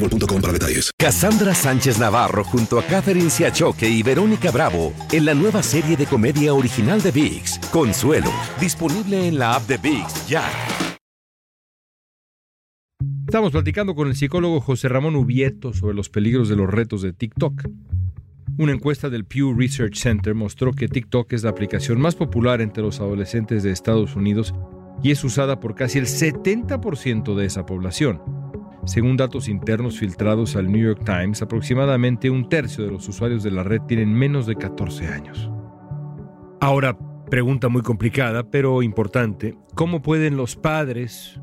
boostmobile.com 0.00 0.40
para 0.40 0.52
detalles. 0.52 0.90
Cassandra 0.98 1.54
Sánchez 1.54 1.98
Navarro 1.98 2.44
junto 2.44 2.78
a 2.78 2.82
Catherine 2.82 3.30
Siachoque 3.30 3.88
y 3.88 4.02
Verónica 4.02 4.50
Bravo 4.50 4.92
en 5.12 5.24
la 5.24 5.34
nueva 5.34 5.62
serie 5.62 5.96
de 5.96 6.06
comedia 6.06 6.54
original 6.54 7.02
de 7.02 7.10
VIX, 7.10 7.58
Consuelo, 7.70 8.30
disponible 8.60 9.26
en 9.26 9.38
la 9.38 9.54
app 9.54 9.66
de 9.66 9.78
VIX 9.78 10.28
ya. 10.28 10.44
Estamos 13.26 13.50
platicando 13.50 13.94
con 13.94 14.08
el 14.08 14.14
psicólogo 14.14 14.60
José 14.60 14.88
Ramón 14.88 15.16
Ubieto 15.16 15.72
sobre 15.72 15.94
los 15.94 16.08
peligros 16.08 16.48
de 16.48 16.56
los 16.56 16.70
retos 16.70 17.02
de 17.02 17.12
TikTok. 17.12 17.68
Una 18.58 18.72
encuesta 18.72 19.10
del 19.10 19.24
Pew 19.24 19.52
Research 19.52 19.96
Center 19.96 20.34
mostró 20.34 20.72
que 20.72 20.88
TikTok 20.88 21.32
es 21.32 21.42
la 21.42 21.50
aplicación 21.50 22.00
más 22.00 22.14
popular 22.14 22.60
entre 22.60 22.84
los 22.84 23.00
adolescentes 23.00 23.64
de 23.64 23.72
Estados 23.72 24.14
Unidos 24.14 24.54
y 25.02 25.10
es 25.10 25.22
usada 25.24 25.60
por 25.60 25.74
casi 25.74 25.98
el 25.98 26.06
70% 26.06 27.34
de 27.34 27.44
esa 27.44 27.66
población. 27.66 28.22
Según 28.86 29.16
datos 29.16 29.48
internos 29.48 29.98
filtrados 29.98 30.54
al 30.54 30.70
New 30.70 30.80
York 30.80 31.02
Times, 31.04 31.42
aproximadamente 31.42 32.30
un 32.30 32.48
tercio 32.48 32.84
de 32.84 32.92
los 32.92 33.08
usuarios 33.08 33.42
de 33.42 33.50
la 33.50 33.64
red 33.64 33.80
tienen 33.82 34.14
menos 34.14 34.46
de 34.46 34.54
14 34.54 35.08
años. 35.08 35.50
Ahora, 36.60 36.96
pregunta 37.28 37.68
muy 37.68 37.82
complicada, 37.82 38.48
pero 38.48 38.82
importante, 38.82 39.56
¿cómo 39.74 40.02
pueden 40.02 40.36
los 40.36 40.54
padres 40.54 41.40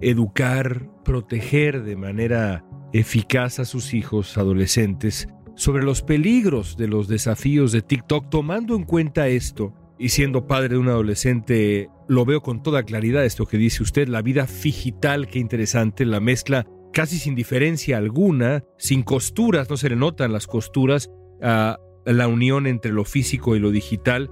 educar, 0.00 0.88
proteger 1.04 1.82
de 1.82 1.96
manera 1.96 2.64
eficaz 2.94 3.58
a 3.58 3.66
sus 3.66 3.92
hijos 3.92 4.38
adolescentes 4.38 5.28
sobre 5.54 5.84
los 5.84 6.02
peligros 6.02 6.78
de 6.78 6.88
los 6.88 7.08
desafíos 7.08 7.72
de 7.72 7.82
TikTok, 7.82 8.30
tomando 8.30 8.74
en 8.74 8.84
cuenta 8.84 9.28
esto 9.28 9.74
y 9.98 10.10
siendo 10.10 10.46
padre 10.46 10.70
de 10.70 10.78
un 10.78 10.88
adolescente, 10.88 11.90
lo 12.08 12.24
veo 12.24 12.42
con 12.42 12.62
toda 12.62 12.84
claridad 12.84 13.24
esto 13.24 13.44
que 13.44 13.58
dice 13.58 13.82
usted, 13.82 14.08
la 14.08 14.22
vida 14.22 14.46
digital, 14.62 15.26
qué 15.26 15.38
interesante, 15.38 16.06
la 16.06 16.20
mezcla 16.20 16.66
casi 16.96 17.18
sin 17.18 17.34
diferencia 17.34 17.98
alguna, 17.98 18.64
sin 18.78 19.02
costuras, 19.02 19.68
no 19.68 19.76
se 19.76 19.90
le 19.90 19.96
notan 19.96 20.32
las 20.32 20.46
costuras 20.46 21.10
a 21.42 21.78
la 22.06 22.26
unión 22.26 22.66
entre 22.66 22.90
lo 22.90 23.04
físico 23.04 23.54
y 23.54 23.58
lo 23.58 23.70
digital. 23.70 24.30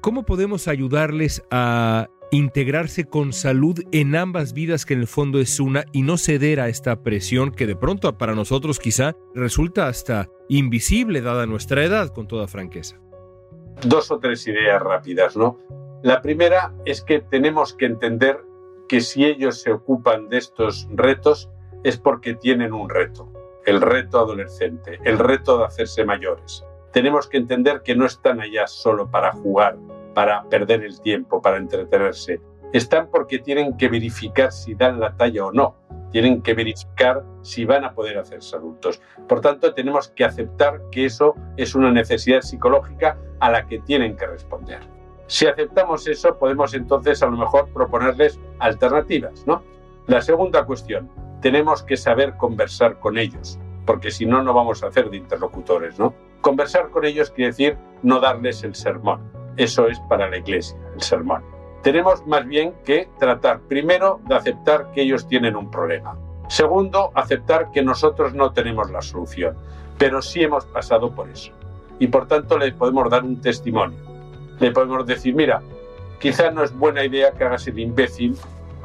¿Cómo 0.00 0.24
podemos 0.24 0.66
ayudarles 0.66 1.42
a 1.50 2.06
integrarse 2.30 3.04
con 3.04 3.34
salud 3.34 3.80
en 3.92 4.16
ambas 4.16 4.54
vidas 4.54 4.86
que 4.86 4.94
en 4.94 5.00
el 5.00 5.08
fondo 5.08 5.40
es 5.40 5.60
una 5.60 5.84
y 5.92 6.00
no 6.00 6.16
ceder 6.16 6.58
a 6.58 6.70
esta 6.70 7.02
presión 7.02 7.50
que 7.50 7.66
de 7.66 7.76
pronto 7.76 8.16
para 8.16 8.34
nosotros 8.34 8.78
quizá 8.78 9.14
resulta 9.34 9.86
hasta 9.86 10.26
invisible 10.48 11.20
dada 11.20 11.44
nuestra 11.44 11.84
edad, 11.84 12.14
con 12.14 12.26
toda 12.26 12.48
franqueza? 12.48 12.98
Dos 13.86 14.10
o 14.10 14.18
tres 14.18 14.46
ideas 14.46 14.80
rápidas, 14.80 15.36
¿no? 15.36 15.58
La 16.02 16.22
primera 16.22 16.72
es 16.86 17.02
que 17.02 17.20
tenemos 17.20 17.74
que 17.74 17.84
entender 17.84 18.38
que 18.88 19.02
si 19.02 19.26
ellos 19.26 19.60
se 19.60 19.70
ocupan 19.70 20.30
de 20.30 20.38
estos 20.38 20.88
retos, 20.94 21.50
es 21.84 21.96
porque 21.96 22.34
tienen 22.34 22.72
un 22.72 22.88
reto, 22.88 23.32
el 23.64 23.80
reto 23.80 24.18
adolescente, 24.18 24.98
el 25.04 25.18
reto 25.18 25.58
de 25.58 25.64
hacerse 25.64 26.04
mayores. 26.04 26.64
Tenemos 26.92 27.28
que 27.28 27.36
entender 27.36 27.82
que 27.82 27.94
no 27.94 28.06
están 28.06 28.40
allá 28.40 28.66
solo 28.66 29.10
para 29.10 29.32
jugar, 29.32 29.76
para 30.14 30.44
perder 30.44 30.82
el 30.82 31.00
tiempo, 31.00 31.42
para 31.42 31.58
entretenerse. 31.58 32.40
Están 32.72 33.10
porque 33.10 33.38
tienen 33.38 33.76
que 33.76 33.88
verificar 33.88 34.50
si 34.52 34.74
dan 34.74 34.98
la 34.98 35.16
talla 35.16 35.44
o 35.44 35.52
no. 35.52 35.76
Tienen 36.10 36.40
que 36.40 36.54
verificar 36.54 37.22
si 37.42 37.64
van 37.64 37.84
a 37.84 37.92
poder 37.92 38.16
hacerse 38.18 38.56
adultos. 38.56 39.00
Por 39.28 39.40
tanto, 39.40 39.74
tenemos 39.74 40.08
que 40.08 40.24
aceptar 40.24 40.80
que 40.90 41.04
eso 41.04 41.34
es 41.56 41.74
una 41.74 41.90
necesidad 41.90 42.40
psicológica 42.40 43.18
a 43.40 43.50
la 43.50 43.66
que 43.66 43.80
tienen 43.80 44.16
que 44.16 44.26
responder. 44.26 44.80
Si 45.26 45.46
aceptamos 45.46 46.06
eso, 46.06 46.38
podemos 46.38 46.72
entonces 46.74 47.22
a 47.22 47.26
lo 47.26 47.36
mejor 47.36 47.68
proponerles 47.72 48.38
alternativas, 48.60 49.46
¿no? 49.46 49.62
La 50.06 50.22
segunda 50.22 50.64
cuestión, 50.64 51.10
tenemos 51.40 51.82
que 51.82 51.96
saber 51.96 52.36
conversar 52.36 52.98
con 52.98 53.18
ellos, 53.18 53.58
porque 53.84 54.10
si 54.10 54.26
no, 54.26 54.42
no 54.42 54.52
vamos 54.52 54.82
a 54.82 54.88
hacer 54.88 55.10
de 55.10 55.18
interlocutores, 55.18 55.98
¿no? 55.98 56.14
Conversar 56.40 56.90
con 56.90 57.04
ellos 57.04 57.30
quiere 57.30 57.50
decir 57.50 57.78
no 58.02 58.20
darles 58.20 58.62
el 58.64 58.74
sermón. 58.74 59.20
Eso 59.56 59.86
es 59.88 59.98
para 60.08 60.28
la 60.28 60.38
iglesia, 60.38 60.76
el 60.94 61.00
sermón. 61.00 61.42
Tenemos 61.82 62.26
más 62.26 62.46
bien 62.46 62.74
que 62.84 63.08
tratar 63.18 63.60
primero 63.60 64.20
de 64.26 64.34
aceptar 64.34 64.90
que 64.92 65.02
ellos 65.02 65.28
tienen 65.28 65.56
un 65.56 65.70
problema. 65.70 66.16
Segundo, 66.48 67.10
aceptar 67.14 67.70
que 67.70 67.82
nosotros 67.82 68.34
no 68.34 68.52
tenemos 68.52 68.90
la 68.90 69.02
solución, 69.02 69.56
pero 69.98 70.22
sí 70.22 70.42
hemos 70.42 70.64
pasado 70.66 71.14
por 71.14 71.28
eso. 71.28 71.52
Y 71.98 72.08
por 72.08 72.28
tanto 72.28 72.58
le 72.58 72.72
podemos 72.72 73.08
dar 73.08 73.24
un 73.24 73.40
testimonio. 73.40 73.98
Le 74.60 74.70
podemos 74.70 75.06
decir, 75.06 75.34
mira, 75.34 75.62
quizá 76.18 76.50
no 76.50 76.62
es 76.62 76.76
buena 76.76 77.04
idea 77.04 77.32
que 77.32 77.44
hagas 77.44 77.66
el 77.66 77.78
imbécil 77.78 78.36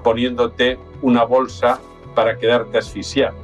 poniéndote 0.03 0.79
una 1.01 1.23
bolsa 1.23 1.79
para 2.15 2.37
quedarte 2.37 2.77
asfixiado. 2.77 3.35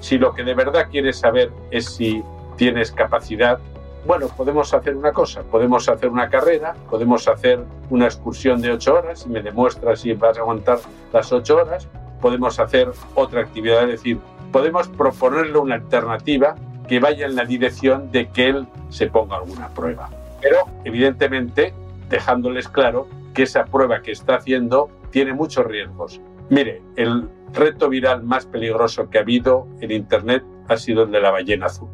Si 0.00 0.18
lo 0.18 0.34
que 0.34 0.44
de 0.44 0.54
verdad 0.54 0.88
quieres 0.90 1.18
saber 1.18 1.50
es 1.70 1.86
si 1.86 2.22
tienes 2.56 2.92
capacidad, 2.92 3.58
Bueno, 4.06 4.28
podemos 4.28 4.72
hacer 4.72 4.96
una 4.96 5.12
cosa, 5.12 5.42
podemos 5.42 5.88
hacer 5.88 6.08
una 6.08 6.30
carrera, 6.30 6.74
podemos 6.88 7.28
hacer 7.28 7.62
una 7.90 8.06
excursión 8.06 8.62
de 8.62 8.72
ocho 8.72 8.94
horas 8.94 9.26
y 9.26 9.28
me 9.28 9.42
demuestras 9.42 10.00
si 10.00 10.14
vas 10.14 10.38
a 10.38 10.40
aguantar 10.40 10.78
las 11.12 11.30
ocho 11.32 11.56
horas, 11.56 11.86
podemos 12.20 12.58
hacer 12.58 12.90
otra 13.14 13.42
actividad, 13.42 13.82
es 13.84 13.90
decir, 13.90 14.18
podemos 14.52 14.88
proponerle 14.88 15.58
una 15.58 15.74
alternativa 15.74 16.54
que 16.88 16.98
vaya 16.98 17.26
en 17.26 17.36
la 17.36 17.44
dirección 17.44 18.10
de 18.10 18.28
que 18.30 18.48
él 18.48 18.66
se 18.88 19.06
ponga 19.08 19.36
alguna 19.36 19.68
prueba. 19.68 20.08
Pero, 20.40 20.64
evidentemente, 20.84 21.74
dejándoles 22.08 22.68
claro 22.68 23.06
que 23.34 23.42
esa 23.42 23.66
prueba 23.66 24.00
que 24.00 24.12
está 24.12 24.36
haciendo 24.36 24.88
tiene 25.10 25.34
muchos 25.34 25.66
riesgos. 25.66 26.20
Mire, 26.50 26.82
el 26.96 27.30
reto 27.52 27.88
viral 27.88 28.24
más 28.24 28.44
peligroso 28.44 29.08
que 29.08 29.18
ha 29.18 29.20
habido 29.20 29.68
en 29.80 29.92
Internet 29.92 30.42
ha 30.68 30.76
sido 30.76 31.04
el 31.04 31.12
de 31.12 31.20
la 31.20 31.30
ballena 31.30 31.66
azul. 31.66 31.88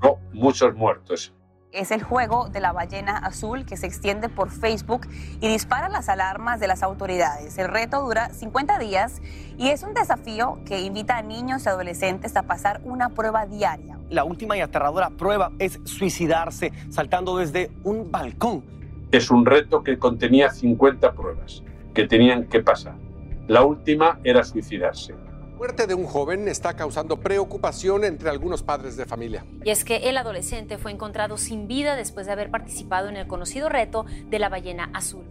No, 0.00 0.18
muchos 0.32 0.76
muertos. 0.76 1.34
Es 1.72 1.90
el 1.90 2.04
juego 2.04 2.48
de 2.50 2.60
la 2.60 2.70
ballena 2.70 3.18
azul 3.18 3.66
que 3.66 3.76
se 3.76 3.86
extiende 3.86 4.28
por 4.28 4.50
Facebook 4.50 5.08
y 5.40 5.48
dispara 5.48 5.88
las 5.88 6.08
alarmas 6.08 6.60
de 6.60 6.68
las 6.68 6.84
autoridades. 6.84 7.58
El 7.58 7.66
reto 7.66 8.00
dura 8.00 8.28
50 8.28 8.78
días 8.78 9.20
y 9.58 9.70
es 9.70 9.82
un 9.82 9.92
desafío 9.92 10.60
que 10.64 10.82
invita 10.82 11.18
a 11.18 11.22
niños 11.22 11.66
y 11.66 11.68
adolescentes 11.68 12.36
a 12.36 12.44
pasar 12.44 12.80
una 12.84 13.08
prueba 13.08 13.44
diaria. 13.46 13.98
La 14.08 14.22
última 14.22 14.56
y 14.56 14.60
aterradora 14.60 15.10
prueba 15.10 15.50
es 15.58 15.80
suicidarse 15.82 16.72
saltando 16.90 17.38
desde 17.38 17.72
un 17.82 18.12
balcón. 18.12 18.62
Es 19.10 19.32
un 19.32 19.44
reto 19.44 19.82
que 19.82 19.98
contenía 19.98 20.50
50 20.50 21.12
pruebas 21.14 21.64
que 21.92 22.06
tenían 22.06 22.44
que 22.44 22.60
pasar. 22.60 23.03
La 23.46 23.62
última 23.62 24.20
era 24.24 24.42
suicidarse. 24.42 25.12
La 25.12 25.58
muerte 25.58 25.86
de 25.86 25.94
un 25.94 26.06
joven 26.06 26.48
está 26.48 26.74
causando 26.74 27.20
preocupación 27.20 28.04
entre 28.04 28.30
algunos 28.30 28.62
padres 28.62 28.96
de 28.96 29.04
familia. 29.04 29.44
Y 29.62 29.70
es 29.70 29.84
que 29.84 30.08
el 30.08 30.16
adolescente 30.16 30.78
fue 30.78 30.92
encontrado 30.92 31.36
sin 31.36 31.68
vida 31.68 31.94
después 31.94 32.26
de 32.26 32.32
haber 32.32 32.50
participado 32.50 33.08
en 33.10 33.16
el 33.16 33.26
conocido 33.26 33.68
reto 33.68 34.06
de 34.30 34.38
la 34.38 34.48
ballena 34.48 34.90
azul. 34.94 35.24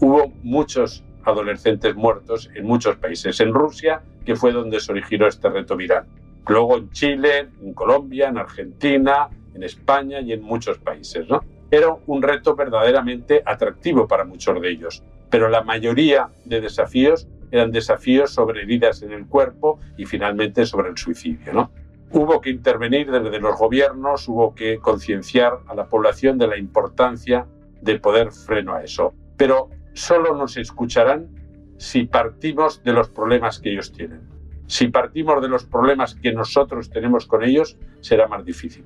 Hubo 0.00 0.32
muchos 0.42 1.04
adolescentes 1.24 1.94
muertos 1.94 2.50
en 2.54 2.66
muchos 2.66 2.96
países. 2.96 3.38
En 3.40 3.54
Rusia, 3.54 4.02
que 4.26 4.34
fue 4.34 4.52
donde 4.52 4.80
se 4.80 4.90
originó 4.90 5.28
este 5.28 5.48
reto 5.48 5.76
viral. 5.76 6.06
Luego 6.48 6.76
en 6.76 6.90
Chile, 6.90 7.48
en 7.62 7.72
Colombia, 7.72 8.28
en 8.28 8.38
Argentina, 8.38 9.28
en 9.54 9.62
España 9.62 10.20
y 10.20 10.32
en 10.32 10.42
muchos 10.42 10.78
países. 10.78 11.28
¿no? 11.28 11.40
Era 11.70 11.96
un 12.06 12.20
reto 12.20 12.56
verdaderamente 12.56 13.42
atractivo 13.46 14.08
para 14.08 14.24
muchos 14.24 14.60
de 14.60 14.70
ellos. 14.70 15.02
Pero 15.30 15.48
la 15.48 15.62
mayoría 15.62 16.28
de 16.44 16.60
desafíos 16.60 17.26
eran 17.50 17.70
desafíos 17.70 18.30
sobre 18.30 18.62
heridas 18.62 19.02
en 19.02 19.12
el 19.12 19.26
cuerpo 19.26 19.78
y 19.96 20.04
finalmente 20.06 20.66
sobre 20.66 20.90
el 20.90 20.98
suicidio. 20.98 21.52
¿no? 21.52 21.70
Hubo 22.10 22.40
que 22.40 22.50
intervenir 22.50 23.10
desde 23.10 23.40
los 23.40 23.58
gobiernos, 23.58 24.28
hubo 24.28 24.54
que 24.54 24.78
concienciar 24.78 25.58
a 25.66 25.74
la 25.74 25.88
población 25.88 26.38
de 26.38 26.46
la 26.46 26.58
importancia 26.58 27.46
de 27.80 27.98
poder 27.98 28.32
freno 28.32 28.74
a 28.74 28.82
eso. 28.82 29.14
Pero 29.36 29.68
solo 29.92 30.34
nos 30.34 30.56
escucharán 30.56 31.28
si 31.76 32.04
partimos 32.04 32.82
de 32.82 32.92
los 32.92 33.08
problemas 33.08 33.58
que 33.58 33.72
ellos 33.72 33.92
tienen. 33.92 34.22
Si 34.66 34.88
partimos 34.88 35.42
de 35.42 35.48
los 35.48 35.64
problemas 35.64 36.14
que 36.14 36.32
nosotros 36.32 36.88
tenemos 36.88 37.26
con 37.26 37.42
ellos, 37.42 37.76
será 38.00 38.26
más 38.28 38.44
difícil. 38.44 38.84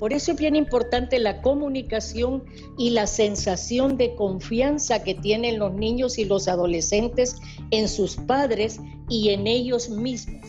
Por 0.00 0.14
eso 0.14 0.32
es 0.32 0.38
bien 0.38 0.56
importante 0.56 1.18
la 1.18 1.42
comunicación 1.42 2.42
y 2.78 2.90
la 2.90 3.06
sensación 3.06 3.98
de 3.98 4.14
confianza 4.14 5.04
que 5.04 5.14
tienen 5.14 5.58
los 5.58 5.74
niños 5.74 6.18
y 6.18 6.24
los 6.24 6.48
adolescentes 6.48 7.38
en 7.70 7.86
sus 7.86 8.16
padres 8.16 8.80
y 9.10 9.28
en 9.28 9.46
ellos 9.46 9.90
mismos. 9.90 10.40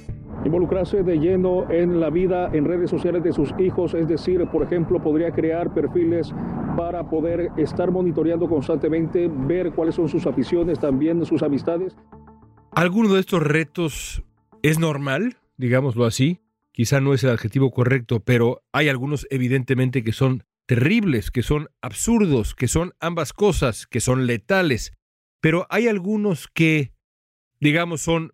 Involucrarse 0.46 1.04
de 1.04 1.18
lleno 1.18 1.70
en 1.70 2.00
la 2.00 2.10
vida 2.10 2.50
en 2.54 2.64
redes 2.64 2.90
sociales 2.90 3.24
de 3.26 3.34
sus 3.34 3.54
hijos, 3.60 3.94
es 3.94 4.08
decir, 4.08 4.48
por 4.48 4.64
ejemplo, 4.64 5.04
podría 5.04 5.32
crear 5.32 5.74
perfiles 5.74 6.32
para 6.78 7.10
poder 7.10 7.50
estar 7.58 7.92
monitoreando 7.92 8.48
constantemente, 8.48 9.30
ver 9.30 9.74
cuáles 9.74 9.96
son 9.96 10.08
sus 10.08 10.26
aficiones, 10.26 10.80
también 10.80 11.26
sus 11.26 11.44
amistades. 11.44 11.94
¿Alguno 12.72 13.14
de 13.14 13.20
estos 13.20 13.44
retos 13.44 14.24
es 14.64 14.80
normal, 14.80 15.36
digámoslo 15.58 16.06
así? 16.06 16.40
Quizá 16.72 17.02
no 17.02 17.14
es 17.14 17.24
el 17.24 17.32
adjetivo 17.32 17.72
correcto, 17.72 18.22
pero 18.22 18.64
hay 18.72 18.90
algunos 18.90 19.28
evidentemente 19.30 20.04
que 20.04 20.14
son 20.14 20.44
terribles, 20.68 21.32
que 21.32 21.44
son 21.44 21.70
absurdos, 21.82 22.56
que 22.56 22.68
son 22.68 22.94
ambas 23.00 23.34
cosas, 23.34 23.88
que 23.88 24.00
son 24.00 24.26
letales, 24.28 24.94
pero 25.42 25.68
hay 25.70 25.88
algunos 25.88 26.48
que, 26.48 26.94
digamos, 27.60 28.02
son 28.02 28.34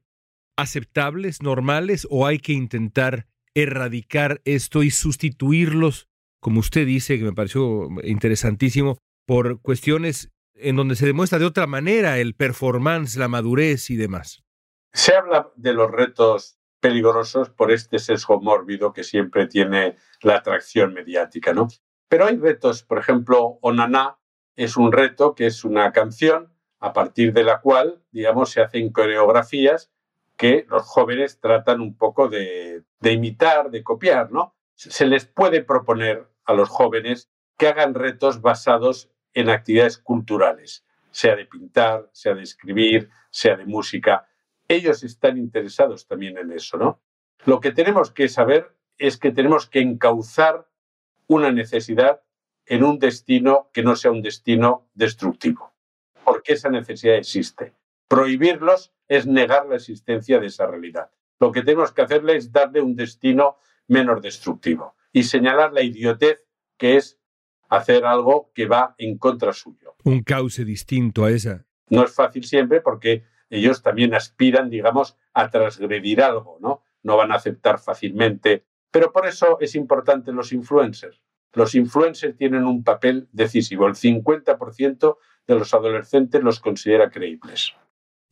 aceptables, 0.57 1.41
normales, 1.41 2.07
o 2.09 2.27
hay 2.27 2.39
que 2.39 2.53
intentar 2.53 3.27
erradicar 3.55 4.41
esto 4.45 4.83
y 4.83 4.91
sustituirlos, 4.91 6.07
como 6.39 6.59
usted 6.59 6.85
dice, 6.85 7.17
que 7.17 7.23
me 7.23 7.33
pareció 7.33 7.87
interesantísimo, 8.03 8.97
por 9.25 9.61
cuestiones 9.61 10.31
en 10.53 10.75
donde 10.75 10.95
se 10.95 11.05
demuestra 11.05 11.39
de 11.39 11.45
otra 11.45 11.67
manera 11.67 12.19
el 12.19 12.33
performance, 12.33 13.15
la 13.17 13.27
madurez 13.27 13.89
y 13.89 13.95
demás. 13.95 14.43
Se 14.93 15.13
habla 15.13 15.51
de 15.55 15.73
los 15.73 15.91
retos 15.91 16.56
peligrosos 16.79 17.49
por 17.49 17.71
este 17.71 17.99
sesgo 17.99 18.39
mórbido 18.41 18.93
que 18.93 19.03
siempre 19.03 19.47
tiene 19.47 19.97
la 20.21 20.35
atracción 20.35 20.93
mediática, 20.93 21.53
¿no? 21.53 21.67
Pero 22.07 22.25
hay 22.25 22.37
retos, 22.37 22.83
por 22.83 22.99
ejemplo, 22.99 23.59
Onaná 23.61 24.17
es 24.55 24.77
un 24.77 24.91
reto 24.91 25.35
que 25.35 25.47
es 25.47 25.63
una 25.63 25.91
canción 25.91 26.53
a 26.79 26.93
partir 26.93 27.33
de 27.33 27.43
la 27.43 27.61
cual, 27.61 28.03
digamos, 28.11 28.51
se 28.51 28.61
hacen 28.61 28.91
coreografías 28.91 29.91
que 30.35 30.65
los 30.69 30.83
jóvenes 30.83 31.39
tratan 31.39 31.81
un 31.81 31.97
poco 31.97 32.29
de, 32.29 32.83
de 32.99 33.11
imitar, 33.11 33.71
de 33.71 33.83
copiar, 33.83 34.31
¿no? 34.31 34.55
Se 34.75 35.05
les 35.05 35.25
puede 35.25 35.63
proponer 35.63 36.27
a 36.45 36.53
los 36.53 36.69
jóvenes 36.69 37.29
que 37.57 37.67
hagan 37.67 37.95
retos 37.95 38.41
basados 38.41 39.09
en 39.33 39.49
actividades 39.49 39.97
culturales, 39.97 40.85
sea 41.11 41.35
de 41.35 41.45
pintar, 41.45 42.09
sea 42.13 42.35
de 42.35 42.43
escribir, 42.43 43.09
sea 43.31 43.57
de 43.57 43.65
música 43.65 44.27
ellos 44.67 45.03
están 45.03 45.37
interesados 45.37 46.07
también 46.07 46.37
en 46.37 46.51
eso, 46.51 46.77
¿no? 46.77 47.01
Lo 47.45 47.59
que 47.59 47.71
tenemos 47.71 48.11
que 48.11 48.29
saber 48.29 48.75
es 48.97 49.17
que 49.17 49.31
tenemos 49.31 49.67
que 49.69 49.79
encauzar 49.79 50.67
una 51.27 51.51
necesidad 51.51 52.21
en 52.65 52.83
un 52.83 52.99
destino 52.99 53.69
que 53.73 53.83
no 53.83 53.95
sea 53.95 54.11
un 54.11 54.21
destino 54.21 54.89
destructivo, 54.93 55.73
porque 56.23 56.53
esa 56.53 56.69
necesidad 56.69 57.15
existe. 57.15 57.73
Prohibirlos 58.07 58.93
es 59.07 59.25
negar 59.25 59.67
la 59.67 59.75
existencia 59.75 60.39
de 60.39 60.47
esa 60.47 60.67
realidad. 60.67 61.11
Lo 61.39 61.51
que 61.51 61.61
tenemos 61.61 61.91
que 61.91 62.01
hacerle 62.01 62.35
es 62.35 62.51
darle 62.51 62.81
un 62.81 62.95
destino 62.95 63.57
menos 63.87 64.21
destructivo 64.21 64.95
y 65.13 65.23
señalar 65.23 65.71
la 65.71 65.83
idiotez 65.83 66.45
que 66.77 66.97
es 66.97 67.19
hacer 67.69 68.05
algo 68.05 68.51
que 68.53 68.65
va 68.65 68.95
en 68.97 69.17
contra 69.17 69.53
suyo. 69.53 69.95
Un 70.03 70.23
cauce 70.23 70.65
distinto 70.65 71.25
a 71.25 71.31
esa. 71.31 71.65
No 71.89 72.03
es 72.03 72.13
fácil 72.13 72.43
siempre 72.43 72.81
porque 72.81 73.23
ellos 73.49 73.81
también 73.81 74.13
aspiran, 74.13 74.69
digamos, 74.69 75.17
a 75.33 75.49
transgredir 75.49 76.21
algo, 76.21 76.57
¿no? 76.61 76.83
No 77.03 77.17
van 77.17 77.31
a 77.31 77.35
aceptar 77.35 77.79
fácilmente. 77.79 78.65
Pero 78.91 79.11
por 79.11 79.27
eso 79.27 79.57
es 79.59 79.75
importante 79.75 80.31
los 80.31 80.51
influencers. 80.51 81.21
Los 81.53 81.75
influencers 81.75 82.35
tienen 82.37 82.65
un 82.65 82.83
papel 82.83 83.29
decisivo. 83.31 83.87
El 83.87 83.95
50% 83.95 85.17
de 85.47 85.55
los 85.55 85.73
adolescentes 85.73 86.43
los 86.43 86.59
considera 86.59 87.09
creíbles. 87.09 87.73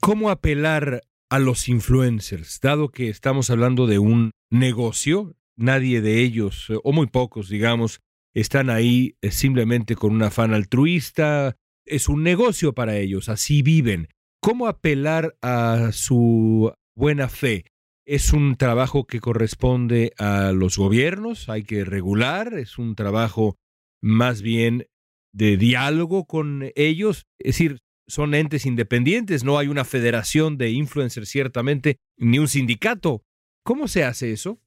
¿Cómo 0.01 0.29
apelar 0.29 1.01
a 1.29 1.39
los 1.39 1.69
influencers? 1.69 2.59
Dado 2.61 2.89
que 2.89 3.09
estamos 3.09 3.49
hablando 3.49 3.87
de 3.87 3.99
un 3.99 4.31
negocio, 4.51 5.35
nadie 5.55 6.01
de 6.01 6.21
ellos, 6.21 6.67
o 6.83 6.91
muy 6.91 7.07
pocos, 7.07 7.49
digamos, 7.49 8.01
están 8.33 8.69
ahí 8.69 9.17
eh, 9.21 9.31
simplemente 9.31 9.95
con 9.95 10.13
un 10.13 10.21
afán 10.21 10.53
altruista. 10.53 11.55
Es 11.85 12.09
un 12.09 12.21
negocio 12.21 12.73
para 12.73 12.97
ellos, 12.97 13.29
así 13.29 13.61
viven. 13.61 14.09
¿Cómo 14.45 14.67
apelar 14.67 15.35
a 15.41 15.89
su 15.91 16.71
buena 16.95 17.29
fe? 17.29 17.65
¿Es 18.05 18.31
un 18.31 18.57
trabajo 18.57 19.07
que 19.07 19.19
corresponde 19.19 20.13
a 20.19 20.51
los 20.51 20.77
gobiernos? 20.77 21.49
¿Hay 21.49 21.63
que 21.63 21.83
regular? 21.83 22.53
¿Es 22.53 22.77
un 22.77 22.93
trabajo 22.93 23.57
más 24.03 24.43
bien 24.43 24.85
de 25.33 25.57
diálogo 25.57 26.25
con 26.27 26.69
ellos? 26.75 27.25
Es 27.39 27.55
decir, 27.55 27.79
son 28.07 28.35
entes 28.35 28.67
independientes, 28.67 29.43
no 29.43 29.57
hay 29.57 29.67
una 29.67 29.83
federación 29.83 30.59
de 30.59 30.69
influencers 30.69 31.27
ciertamente, 31.27 31.97
ni 32.15 32.37
un 32.37 32.47
sindicato. 32.47 33.23
¿Cómo 33.63 33.87
se 33.87 34.03
hace 34.03 34.31
eso? 34.31 34.59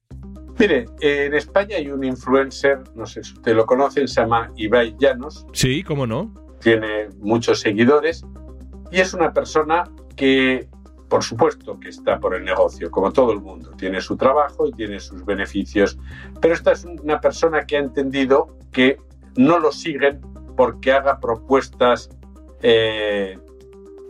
Mire, 0.59 0.87
en 1.01 1.35
España 1.35 1.77
hay 1.77 1.89
un 1.89 2.03
influencer, 2.03 2.81
no 2.97 3.07
sé 3.07 3.23
si 3.23 3.33
usted 3.33 3.55
lo 3.55 3.65
conoce, 3.65 4.09
se 4.09 4.23
llama 4.23 4.53
Ibai 4.57 4.97
Llanos. 4.99 5.47
Sí, 5.53 5.85
cómo 5.85 6.05
no. 6.05 6.35
Tiene 6.61 7.11
muchos 7.21 7.61
seguidores 7.61 8.25
y 8.91 9.01
es 9.01 9.15
una 9.15 9.33
persona 9.33 9.85
que, 10.17 10.69
por 11.09 11.23
supuesto, 11.23 11.79
que 11.79 11.89
está 11.89 12.19
por 12.19 12.35
el 12.35 12.45
negocio, 12.45 12.91
como 12.91 13.13
todo 13.13 13.33
el 13.33 13.41
mundo. 13.41 13.73
Tiene 13.77 14.01
su 14.01 14.17
trabajo 14.17 14.67
y 14.67 14.73
tiene 14.73 15.01
sus 15.01 15.25
beneficios. 15.25 15.99
Pero 16.41 16.55
esta 16.55 16.73
es 16.73 16.85
una 16.85 17.21
persona 17.21 17.65
que 17.67 17.77
ha 17.77 17.81
entendido 17.81 18.57
que 18.73 18.99
no 19.37 19.59
lo 19.59 19.73
siguen 19.73 20.21
porque 20.57 20.93
haga 20.93 21.21
propuestas 21.21 22.11
eh, 22.63 23.39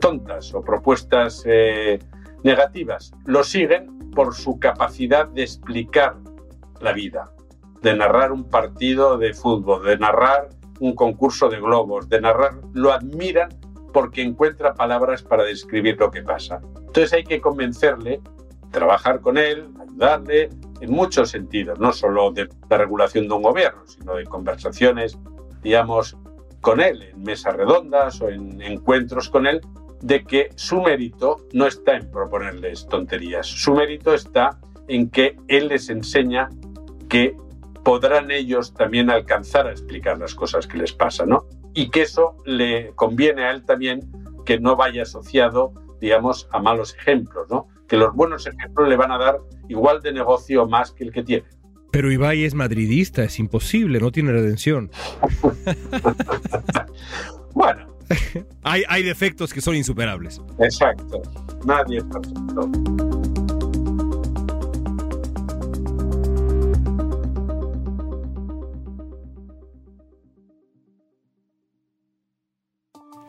tontas 0.01 0.55
o 0.55 0.62
propuestas 0.62 1.43
eh, 1.45 1.99
negativas. 2.43 3.12
Lo 3.27 3.45
siguen 3.45 4.11
por 4.14 4.35
su 4.35 4.59
capacidad 4.59 5.29
de 5.29 5.43
explicar 5.43 6.17
la 6.81 6.93
vida. 6.93 7.33
de 7.83 7.95
narrar 7.95 8.33
un 8.33 8.43
partido 8.43 9.19
de 9.19 9.33
fútbol, 9.35 9.85
de 9.85 9.97
narrar 9.99 10.49
un 10.81 10.97
concurso 10.97 11.49
de 11.49 11.61
globos, 11.61 12.09
de 12.09 12.21
narrar, 12.21 12.55
lo 12.73 12.93
admiran 12.93 13.51
porque 13.92 14.22
encuentra 14.22 14.74
palabras 14.74 15.22
para 15.22 15.44
describir 15.44 15.96
lo 15.98 16.11
que 16.11 16.22
pasa. 16.22 16.61
Entonces 16.79 17.12
hay 17.12 17.24
que 17.24 17.40
convencerle, 17.40 18.20
trabajar 18.70 19.20
con 19.20 19.38
él, 19.38 19.68
ayudarle 19.81 20.51
en 20.81 20.90
muchos 20.90 21.31
sentidos, 21.31 21.79
no 21.79 21.92
solo 21.92 22.31
de 22.31 22.48
la 22.68 22.79
regulación 22.79 23.29
de 23.29 23.35
un 23.35 23.42
gobierno, 23.42 23.83
sino 23.87 24.14
de 24.14 24.24
conversaciones, 24.24 25.18
digamos, 25.62 26.16
con 26.61 26.81
él, 26.81 27.03
en 27.03 27.22
mesas 27.22 27.55
redondas 27.55 28.20
o 28.20 28.29
en 28.29 28.61
encuentros 28.62 29.29
con 29.29 29.46
él, 29.46 29.61
de 30.01 30.24
que 30.24 30.51
su 30.55 30.81
mérito 30.81 31.46
no 31.53 31.66
está 31.66 31.96
en 31.96 32.11
proponerles 32.11 32.87
tonterías, 32.87 33.46
su 33.46 33.74
mérito 33.74 34.14
está 34.14 34.59
en 34.87 35.11
que 35.11 35.37
él 35.48 35.68
les 35.68 35.90
enseña 35.90 36.48
que 37.09 37.37
podrán 37.85 38.31
ellos 38.31 38.74
también 38.74 39.11
alcanzar 39.11 39.66
a 39.66 39.70
explicar 39.70 40.18
las 40.18 40.35
cosas 40.35 40.66
que 40.66 40.79
les 40.79 40.92
pasan, 40.92 41.31
¿no? 41.31 41.46
Y 41.75 41.91
que 41.91 42.03
eso 42.03 42.37
le 42.45 42.93
conviene 42.95 43.45
a 43.45 43.51
él 43.51 43.65
también 43.65 44.11
que 44.45 44.59
no 44.59 44.77
vaya 44.77 45.03
asociado, 45.03 45.73
digamos, 46.01 46.49
a 46.53 46.59
malos 46.59 46.95
ejemplos, 46.97 47.49
¿no? 47.51 47.69
Que 47.87 47.97
los 47.97 48.15
buenos 48.15 48.47
ejemplos 48.47 48.89
le 48.89 48.97
van 48.97 49.13
a 49.13 49.19
dar 49.19 49.39
igual 49.69 50.01
de 50.01 50.13
negocio 50.13 50.67
más 50.67 50.93
que 50.93 51.05
el 51.05 51.13
que 51.13 51.23
tiene. 51.23 51.45
Pero 51.91 52.13
Ibai 52.13 52.45
es 52.45 52.55
madridista, 52.55 53.25
es 53.25 53.39
imposible, 53.39 54.01
no 54.01 54.11
tiene 54.11 54.33
redención. 54.33 54.91
bueno. 57.55 57.97
hay, 58.63 58.85
hay 58.89 59.03
defectos 59.03 59.53
que 59.53 59.61
son 59.61 59.77
insuperables. 59.77 60.41
Exacto. 60.59 61.23
Nadie 61.65 61.99
es 61.99 62.05
perfecto. 62.05 62.71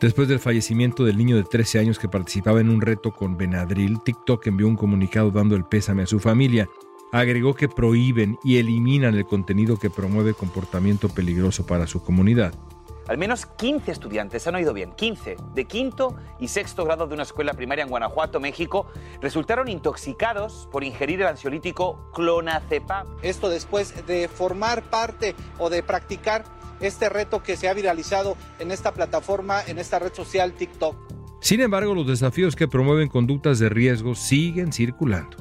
Después 0.00 0.28
del 0.28 0.38
fallecimiento 0.38 1.04
del 1.04 1.18
niño 1.18 1.36
de 1.36 1.44
13 1.44 1.78
años 1.78 1.98
que 1.98 2.08
participaba 2.08 2.62
en 2.62 2.70
un 2.70 2.80
reto 2.80 3.12
con 3.12 3.36
Benadryl, 3.36 4.00
TikTok 4.02 4.46
envió 4.46 4.66
un 4.66 4.74
comunicado 4.76 5.30
dando 5.30 5.56
el 5.56 5.66
pésame 5.66 6.04
a 6.04 6.06
su 6.06 6.18
familia. 6.18 6.70
Agregó 7.12 7.52
que 7.54 7.68
prohíben 7.68 8.38
y 8.42 8.56
eliminan 8.56 9.14
el 9.14 9.26
contenido 9.26 9.78
que 9.78 9.90
promueve 9.90 10.32
comportamiento 10.32 11.10
peligroso 11.10 11.66
para 11.66 11.86
su 11.86 12.02
comunidad. 12.02 12.54
Al 13.08 13.18
menos 13.18 13.44
15 13.44 13.92
estudiantes, 13.92 14.46
han 14.46 14.54
oído 14.54 14.72
bien, 14.72 14.92
15, 14.92 15.36
de 15.52 15.64
quinto 15.66 16.16
y 16.38 16.48
sexto 16.48 16.86
grado 16.86 17.06
de 17.06 17.12
una 17.12 17.24
escuela 17.24 17.52
primaria 17.52 17.84
en 17.84 17.90
Guanajuato, 17.90 18.40
México, 18.40 18.86
resultaron 19.20 19.68
intoxicados 19.68 20.66
por 20.72 20.82
ingerir 20.82 21.20
el 21.20 21.26
ansiolítico 21.26 22.10
clonazepam. 22.14 23.06
Esto 23.20 23.50
después 23.50 24.06
de 24.06 24.28
formar 24.28 24.82
parte 24.84 25.34
o 25.58 25.68
de 25.68 25.82
practicar 25.82 26.44
este 26.80 27.08
reto 27.08 27.42
que 27.42 27.56
se 27.56 27.68
ha 27.68 27.74
viralizado 27.74 28.36
en 28.58 28.70
esta 28.70 28.92
plataforma, 28.92 29.62
en 29.66 29.78
esta 29.78 29.98
red 29.98 30.12
social 30.12 30.52
TikTok. 30.52 30.96
Sin 31.40 31.60
embargo, 31.60 31.94
los 31.94 32.06
desafíos 32.06 32.54
que 32.54 32.68
promueven 32.68 33.08
conductas 33.08 33.58
de 33.58 33.70
riesgo 33.70 34.14
siguen 34.14 34.72
circulando. 34.72 35.38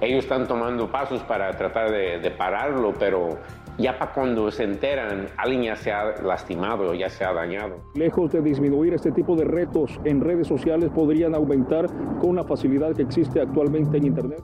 Ellos 0.00 0.24
están 0.24 0.48
tomando 0.48 0.90
pasos 0.90 1.22
para 1.22 1.54
tratar 1.56 1.90
de, 1.90 2.30
pararlo, 2.30 2.94
pero 2.98 3.38
ya 3.78 3.98
para 3.98 4.12
cuando 4.12 4.50
se 4.50 4.64
enteran, 4.64 5.28
alguien 5.36 5.64
ya 5.64 5.76
se 5.76 5.92
ha 5.92 6.22
lastimado 6.22 6.90
o 6.90 6.94
ya 6.94 7.10
se 7.10 7.24
ha 7.24 7.32
dañado. 7.32 7.82
Lejos 7.94 8.32
de 8.32 8.40
disminuir 8.40 8.94
este 8.94 9.12
tipo 9.12 9.36
de 9.36 9.44
retos 9.44 10.00
en 10.04 10.22
redes 10.22 10.46
sociales, 10.46 10.90
podrían 10.94 11.34
aumentar 11.34 11.86
con 12.18 12.36
la 12.36 12.44
facilidad 12.44 12.94
que 12.94 13.02
existe 13.02 13.40
actualmente 13.40 13.98
en 13.98 14.06
Internet. 14.06 14.42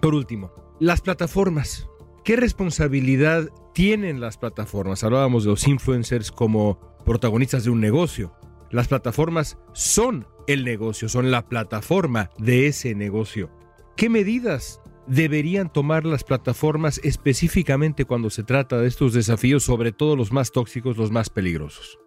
Por 0.00 0.14
último, 0.14 0.50
las 0.78 1.00
plataformas. 1.00 1.88
¿Qué 2.26 2.34
responsabilidad 2.34 3.50
tienen 3.72 4.20
las 4.20 4.36
plataformas? 4.36 5.04
Hablábamos 5.04 5.44
de 5.44 5.50
los 5.50 5.68
influencers 5.68 6.32
como 6.32 6.80
protagonistas 7.04 7.62
de 7.62 7.70
un 7.70 7.80
negocio. 7.80 8.32
Las 8.72 8.88
plataformas 8.88 9.58
son 9.74 10.26
el 10.48 10.64
negocio, 10.64 11.08
son 11.08 11.30
la 11.30 11.42
plataforma 11.42 12.30
de 12.36 12.66
ese 12.66 12.96
negocio. 12.96 13.48
¿Qué 13.96 14.08
medidas 14.08 14.82
deberían 15.06 15.72
tomar 15.72 16.04
las 16.04 16.24
plataformas 16.24 16.98
específicamente 17.04 18.06
cuando 18.06 18.28
se 18.28 18.42
trata 18.42 18.78
de 18.78 18.88
estos 18.88 19.12
desafíos, 19.12 19.62
sobre 19.62 19.92
todo 19.92 20.16
los 20.16 20.32
más 20.32 20.50
tóxicos, 20.50 20.96
los 20.96 21.12
más 21.12 21.30
peligrosos? 21.30 22.00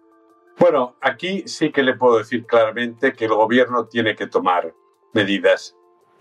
Bueno, 0.58 0.98
aquí 1.00 1.44
sí 1.46 1.72
que 1.72 1.82
le 1.82 1.94
puedo 1.96 2.18
decir 2.18 2.44
claramente 2.44 3.14
que 3.14 3.24
el 3.24 3.32
gobierno 3.32 3.86
tiene 3.86 4.14
que 4.16 4.26
tomar 4.26 4.74
medidas. 5.14 5.74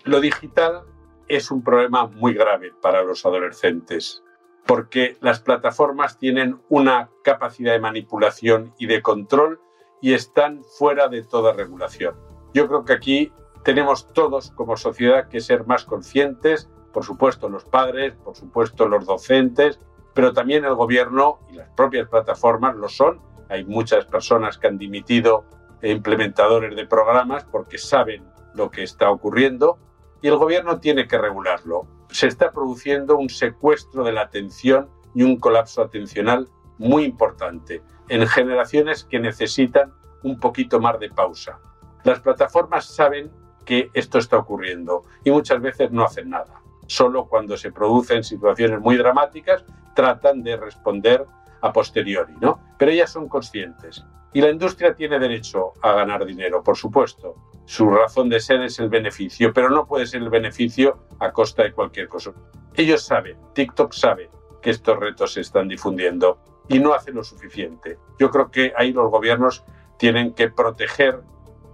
Lo 0.06 0.22
digital 0.22 0.86
es 1.30 1.52
un 1.52 1.64
problema 1.64 2.08
muy 2.08 2.34
grave 2.34 2.74
para 2.82 3.04
los 3.04 3.26
adolescentes, 3.26 4.24
porque 4.66 5.18
las 5.22 5.40
plataformas 5.40 6.18
tienen 6.18 6.60
una 6.70 7.10
capacidad 7.24 7.74
de 7.74 7.80
manipulación 7.80 8.74
y 8.78 8.88
de 8.88 9.02
control 9.02 9.62
y 10.02 10.14
están 10.14 10.64
fuera 10.64 11.08
de 11.08 11.24
toda 11.24 11.54
regulación. 11.54 12.16
Yo 12.54 12.68
creo 12.68 12.84
que 12.84 12.94
aquí 12.94 13.32
tenemos 13.64 14.12
todos 14.12 14.52
como 14.52 14.76
sociedad 14.76 15.30
que 15.30 15.40
ser 15.40 15.68
más 15.68 15.86
conscientes, 15.86 16.70
por 16.92 17.06
supuesto 17.06 17.48
los 17.48 17.64
padres, 17.64 18.16
por 18.16 18.36
supuesto 18.36 18.88
los 18.88 19.06
docentes, 19.06 19.80
pero 20.16 20.34
también 20.34 20.66
el 20.66 20.74
gobierno 20.74 21.40
y 21.52 21.56
las 21.56 21.70
propias 21.70 22.10
plataformas 22.10 22.76
lo 22.76 22.90
son. 22.90 23.22
Hay 23.50 23.66
muchas 23.66 24.06
personas 24.06 24.58
que 24.58 24.68
han 24.68 24.80
dimitido 24.80 25.46
implementadores 25.84 26.76
de 26.76 26.88
programas 26.88 27.46
porque 27.46 27.78
saben 27.78 28.26
lo 28.56 28.72
que 28.72 28.84
está 28.84 29.12
ocurriendo 29.12 29.78
y 30.22 30.28
el 30.28 30.38
gobierno 30.38 30.80
tiene 30.80 31.08
que 31.08 31.18
regularlo. 31.18 31.88
Se 32.10 32.28
está 32.28 32.52
produciendo 32.52 33.18
un 33.18 33.30
secuestro 33.30 34.04
de 34.04 34.12
la 34.12 34.22
atención 34.22 34.90
y 35.14 35.24
un 35.24 35.38
colapso 35.38 35.82
atencional 35.82 36.50
muy 36.78 37.04
importante 37.04 37.82
en 38.08 38.28
generaciones 38.28 39.04
que 39.04 39.20
necesitan 39.20 39.94
un 40.24 40.40
poquito 40.40 40.80
más 40.80 41.00
de 41.00 41.10
pausa. 41.10 41.60
Las 42.04 42.20
plataformas 42.20 42.86
saben 42.86 43.32
que 43.66 43.90
esto 43.94 44.18
está 44.18 44.38
ocurriendo 44.38 45.04
y 45.24 45.32
muchas 45.32 45.62
veces 45.62 45.92
no 45.92 46.04
hacen 46.04 46.30
nada. 46.30 46.62
Solo 46.88 47.28
cuando 47.28 47.56
se 47.56 47.72
producen 47.72 48.24
situaciones 48.24 48.80
muy 48.80 48.98
dramáticas 48.98 49.64
tratan 49.94 50.42
de 50.42 50.58
responder 50.58 51.26
a 51.62 51.72
posteriori, 51.72 52.34
¿no? 52.40 52.60
Pero 52.78 52.92
ellas 52.92 53.12
son 53.12 53.28
conscientes. 53.28 54.04
Y 54.34 54.42
la 54.42 54.50
industria 54.50 54.96
tiene 54.96 55.20
derecho 55.20 55.74
a 55.82 55.94
ganar 55.94 56.26
dinero, 56.26 56.64
por 56.64 56.78
supuesto, 56.78 57.36
su 57.70 57.88
razón 57.88 58.30
de 58.30 58.40
ser 58.40 58.64
es 58.64 58.80
el 58.80 58.90
beneficio, 58.90 59.54
pero 59.54 59.70
no 59.70 59.86
puede 59.86 60.08
ser 60.08 60.24
el 60.24 60.32
beneficio 60.32 61.06
a 61.20 61.32
costa 61.32 61.62
de 61.62 61.72
cualquier 61.72 62.08
cosa. 62.08 62.32
Ellos 62.74 63.04
saben, 63.04 63.38
TikTok 63.54 63.94
sabe 63.94 64.32
que 64.60 64.72
estos 64.72 64.98
retos 64.98 65.34
se 65.34 65.42
están 65.42 65.68
difundiendo 65.68 66.40
y 66.68 66.80
no 66.80 66.96
hacen 66.96 67.14
lo 67.14 67.24
suficiente. 67.24 68.00
Yo 68.18 68.32
creo 68.32 68.50
que 68.50 68.74
ahí 68.76 68.92
los 68.92 69.12
gobiernos 69.12 69.64
tienen 70.00 70.34
que 70.34 70.50
proteger 70.50 71.22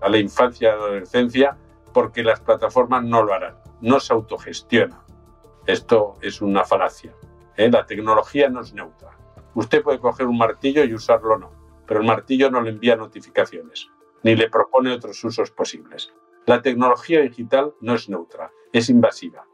a 0.01 0.09
la 0.09 0.17
infancia 0.17 0.67
y 0.67 0.71
adolescencia 0.73 1.55
porque 1.93 2.25
las 2.25 2.41
plataformas 2.41 3.05
no 3.05 3.23
lo 3.23 3.33
harán, 3.33 3.55
no 3.79 4.01
se 4.01 4.11
autogestionan. 4.11 4.99
Esto 5.65 6.17
es 6.21 6.41
una 6.41 6.65
falacia. 6.65 7.15
¿eh? 7.55 7.71
La 7.71 7.85
tecnología 7.85 8.49
no 8.49 8.59
es 8.59 8.73
neutra. 8.73 9.11
Usted 9.53 9.81
puede 9.81 9.99
coger 9.99 10.27
un 10.27 10.37
martillo 10.37 10.83
y 10.83 10.93
usarlo 10.93 11.37
no, 11.37 11.51
pero 11.87 12.01
el 12.01 12.05
martillo 12.05 12.51
no 12.51 12.59
le 12.59 12.71
envía 12.71 12.97
notificaciones 12.97 13.89
ni 14.25 14.35
le 14.35 14.49
propone 14.49 14.91
otros 14.91 15.23
usos 15.23 15.51
posibles. 15.51 16.11
La 16.47 16.63
tecnología 16.63 17.21
digital 17.21 17.75
no 17.79 17.93
es 17.93 18.09
neutra, 18.09 18.51
es 18.73 18.89
invasiva. 18.89 19.45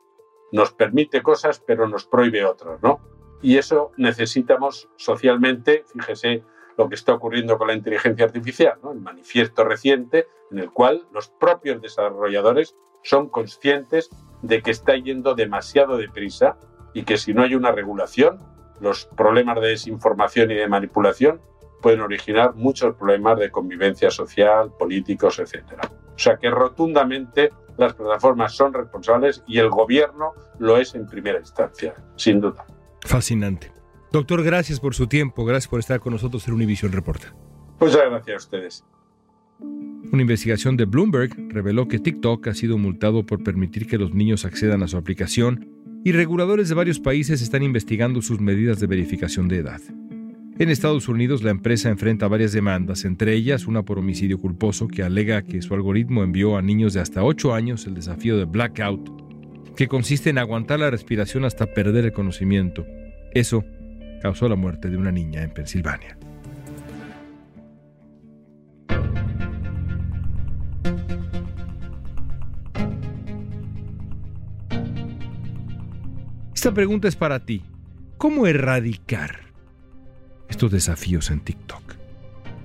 Nos 0.54 0.72
permite 0.72 1.22
cosas, 1.22 1.60
pero 1.60 1.90
nos 1.90 2.06
prohíbe 2.06 2.46
otras, 2.46 2.82
¿no? 2.82 3.02
Y 3.42 3.58
eso 3.58 3.92
necesitamos 3.98 4.88
socialmente, 4.96 5.84
fíjese 5.92 6.46
lo 6.78 6.88
que 6.88 6.96
está 6.96 7.14
ocurriendo 7.14 7.58
con 7.58 7.68
la 7.68 7.74
inteligencia 7.74 8.24
artificial, 8.24 8.80
¿no? 8.82 8.94
el 8.94 9.02
manifiesto 9.02 9.66
reciente 9.66 10.28
en 10.52 10.60
el 10.60 10.72
cual 10.72 11.06
los 11.12 11.28
propios 11.28 11.82
desarrolladores 11.82 12.74
son 13.04 13.28
conscientes 13.28 14.10
de 14.42 14.62
que 14.62 14.72
está 14.72 14.96
yendo 14.96 15.36
demasiado 15.36 15.98
deprisa 15.98 16.58
y 16.94 17.04
que 17.04 17.18
si 17.18 17.34
no 17.34 17.44
hay 17.44 17.56
una 17.56 17.74
regulación, 17.74 18.40
los 18.80 19.06
problemas 19.06 19.60
de 19.60 19.68
desinformación 19.68 20.50
y 20.52 20.56
de 20.56 20.68
manipulación 20.70 21.42
pueden 21.82 22.02
originar 22.02 22.56
muchos 22.56 22.96
problemas 22.96 23.40
de 23.40 23.52
convivencia 23.52 24.12
social, 24.12 24.72
políticos, 24.78 25.40
etc. 25.40 25.64
O 26.16 26.20
sea 26.20 26.38
que 26.38 26.50
rotundamente 26.50 27.52
las 27.78 27.94
plataformas 27.94 28.54
son 28.54 28.74
responsables 28.74 29.44
y 29.48 29.58
el 29.58 29.70
gobierno 29.70 30.34
lo 30.60 30.78
es 30.78 30.94
en 30.96 31.08
primera 31.08 31.40
instancia, 31.40 31.96
sin 32.16 32.40
duda. 32.40 32.66
Fascinante. 33.02 33.72
Doctor, 34.12 34.44
gracias 34.44 34.80
por 34.80 34.94
su 34.94 35.08
tiempo, 35.08 35.46
gracias 35.46 35.70
por 35.70 35.80
estar 35.80 36.00
con 36.00 36.14
nosotros 36.14 36.48
en 36.48 36.54
Univision 36.54 36.92
Reporta. 36.92 37.34
Muchas 37.80 38.10
gracias 38.10 38.36
a 38.36 38.38
ustedes. 38.38 38.86
Una 39.60 40.22
investigación 40.22 40.76
de 40.76 40.86
Bloomberg 40.86 41.32
reveló 41.50 41.88
que 41.88 42.00
TikTok 42.00 42.48
ha 42.48 42.54
sido 42.54 42.78
multado 42.78 43.26
por 43.26 43.44
permitir 43.44 43.88
que 43.88 43.98
los 43.98 44.14
niños 44.14 44.46
accedan 44.46 44.84
a 44.84 44.88
su 44.88 44.98
aplicación 44.98 45.70
y 46.04 46.12
reguladores 46.12 46.68
de 46.68 46.76
varios 46.76 47.00
países 47.00 47.42
están 47.42 47.64
investigando 47.64 48.22
sus 48.22 48.40
medidas 48.40 48.80
de 48.80 48.88
verificación 48.88 49.48
de 49.48 49.58
edad. 49.58 49.82
En 50.62 50.70
Estados 50.70 51.08
Unidos, 51.08 51.42
la 51.42 51.50
empresa 51.50 51.90
enfrenta 51.90 52.28
varias 52.28 52.52
demandas, 52.52 53.04
entre 53.04 53.34
ellas 53.34 53.66
una 53.66 53.82
por 53.82 53.98
homicidio 53.98 54.38
culposo 54.38 54.88
que 54.88 55.02
alega 55.02 55.42
que 55.42 55.60
su 55.64 55.74
algoritmo 55.74 56.22
envió 56.22 56.56
a 56.56 56.62
niños 56.62 56.94
de 56.94 57.00
hasta 57.00 57.24
8 57.24 57.56
años 57.56 57.88
el 57.88 57.96
desafío 57.96 58.38
de 58.38 58.46
blackout, 58.46 59.76
que 59.76 59.88
consiste 59.88 60.30
en 60.30 60.38
aguantar 60.38 60.80
la 60.80 60.92
respiración 60.92 61.46
hasta 61.46 61.66
perder 61.66 62.06
el 62.06 62.14
conocimiento. 62.14 62.86
Eso 63.34 63.66
causó 64.22 64.48
la 64.48 64.56
muerte 64.56 64.92
de 64.92 64.98
una 64.98 65.12
niña 65.12 65.42
en 65.42 65.50
Pensilvania. 65.50 66.16
Esta 76.54 76.72
pregunta 76.72 77.08
es 77.08 77.16
para 77.16 77.44
ti. 77.44 77.64
¿Cómo 78.20 78.46
erradicar 78.46 79.51
estos 80.52 80.72
desafíos 80.72 81.32
en 81.32 81.40
TikTok? 81.40 81.96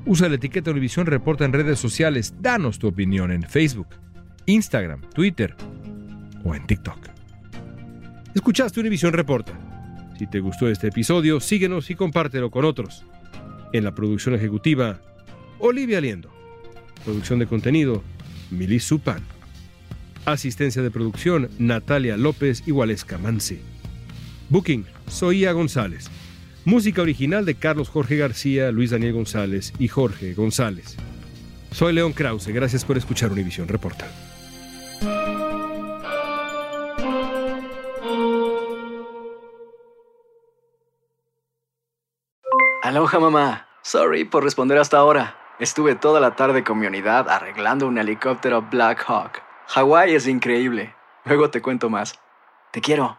Usa 0.04 0.28
la 0.28 0.34
etiqueta 0.34 0.70
Univisión 0.70 1.06
Reporta 1.06 1.44
en 1.44 1.52
redes 1.52 1.78
sociales. 1.78 2.34
Danos 2.40 2.78
tu 2.78 2.88
opinión 2.88 3.30
en 3.30 3.44
Facebook, 3.44 3.88
Instagram, 4.44 5.00
Twitter 5.14 5.56
o 6.44 6.54
en 6.54 6.66
TikTok. 6.66 6.98
Escuchaste 8.34 8.80
Univisión 8.80 9.12
Reporta. 9.12 9.52
Si 10.18 10.26
te 10.26 10.40
gustó 10.40 10.68
este 10.68 10.88
episodio, 10.88 11.40
síguenos 11.40 11.88
y 11.90 11.94
compártelo 11.94 12.50
con 12.50 12.64
otros. 12.64 13.04
En 13.72 13.84
la 13.84 13.94
producción 13.94 14.34
ejecutiva, 14.34 15.00
Olivia 15.58 16.00
Liendo. 16.00 16.30
Producción 17.04 17.38
de 17.38 17.46
contenido, 17.46 18.02
Milis 18.50 18.84
Supan. 18.84 19.22
Asistencia 20.24 20.82
de 20.82 20.90
producción, 20.90 21.48
Natalia 21.58 22.16
López 22.16 22.64
y 22.66 22.72
Waleska 22.72 23.16
Mansi. 23.16 23.60
Booking, 24.48 24.84
Soía 25.08 25.52
González. 25.52 26.10
Música 26.66 27.00
original 27.00 27.44
de 27.44 27.54
Carlos 27.54 27.88
Jorge 27.88 28.16
García, 28.16 28.72
Luis 28.72 28.90
Daniel 28.90 29.12
González 29.12 29.72
y 29.78 29.86
Jorge 29.86 30.34
González. 30.34 30.96
Soy 31.70 31.92
León 31.92 32.12
Krause, 32.12 32.48
gracias 32.48 32.84
por 32.84 32.96
escuchar 32.96 33.30
Univisión 33.30 33.68
Reporta. 33.68 34.08
Aloha 42.82 43.20
mamá. 43.20 43.68
Sorry 43.82 44.24
por 44.24 44.42
responder 44.42 44.78
hasta 44.78 44.98
ahora. 44.98 45.38
Estuve 45.60 45.94
toda 45.94 46.18
la 46.18 46.34
tarde 46.34 46.64
con 46.64 46.80
mi 46.80 46.88
unidad 46.88 47.28
arreglando 47.28 47.86
un 47.86 47.96
helicóptero 47.96 48.62
Black 48.62 49.04
Hawk. 49.06 49.40
Hawái 49.68 50.16
es 50.16 50.26
increíble. 50.26 50.96
Luego 51.26 51.48
te 51.48 51.62
cuento 51.62 51.88
más. 51.90 52.18
Te 52.72 52.80
quiero. 52.80 53.18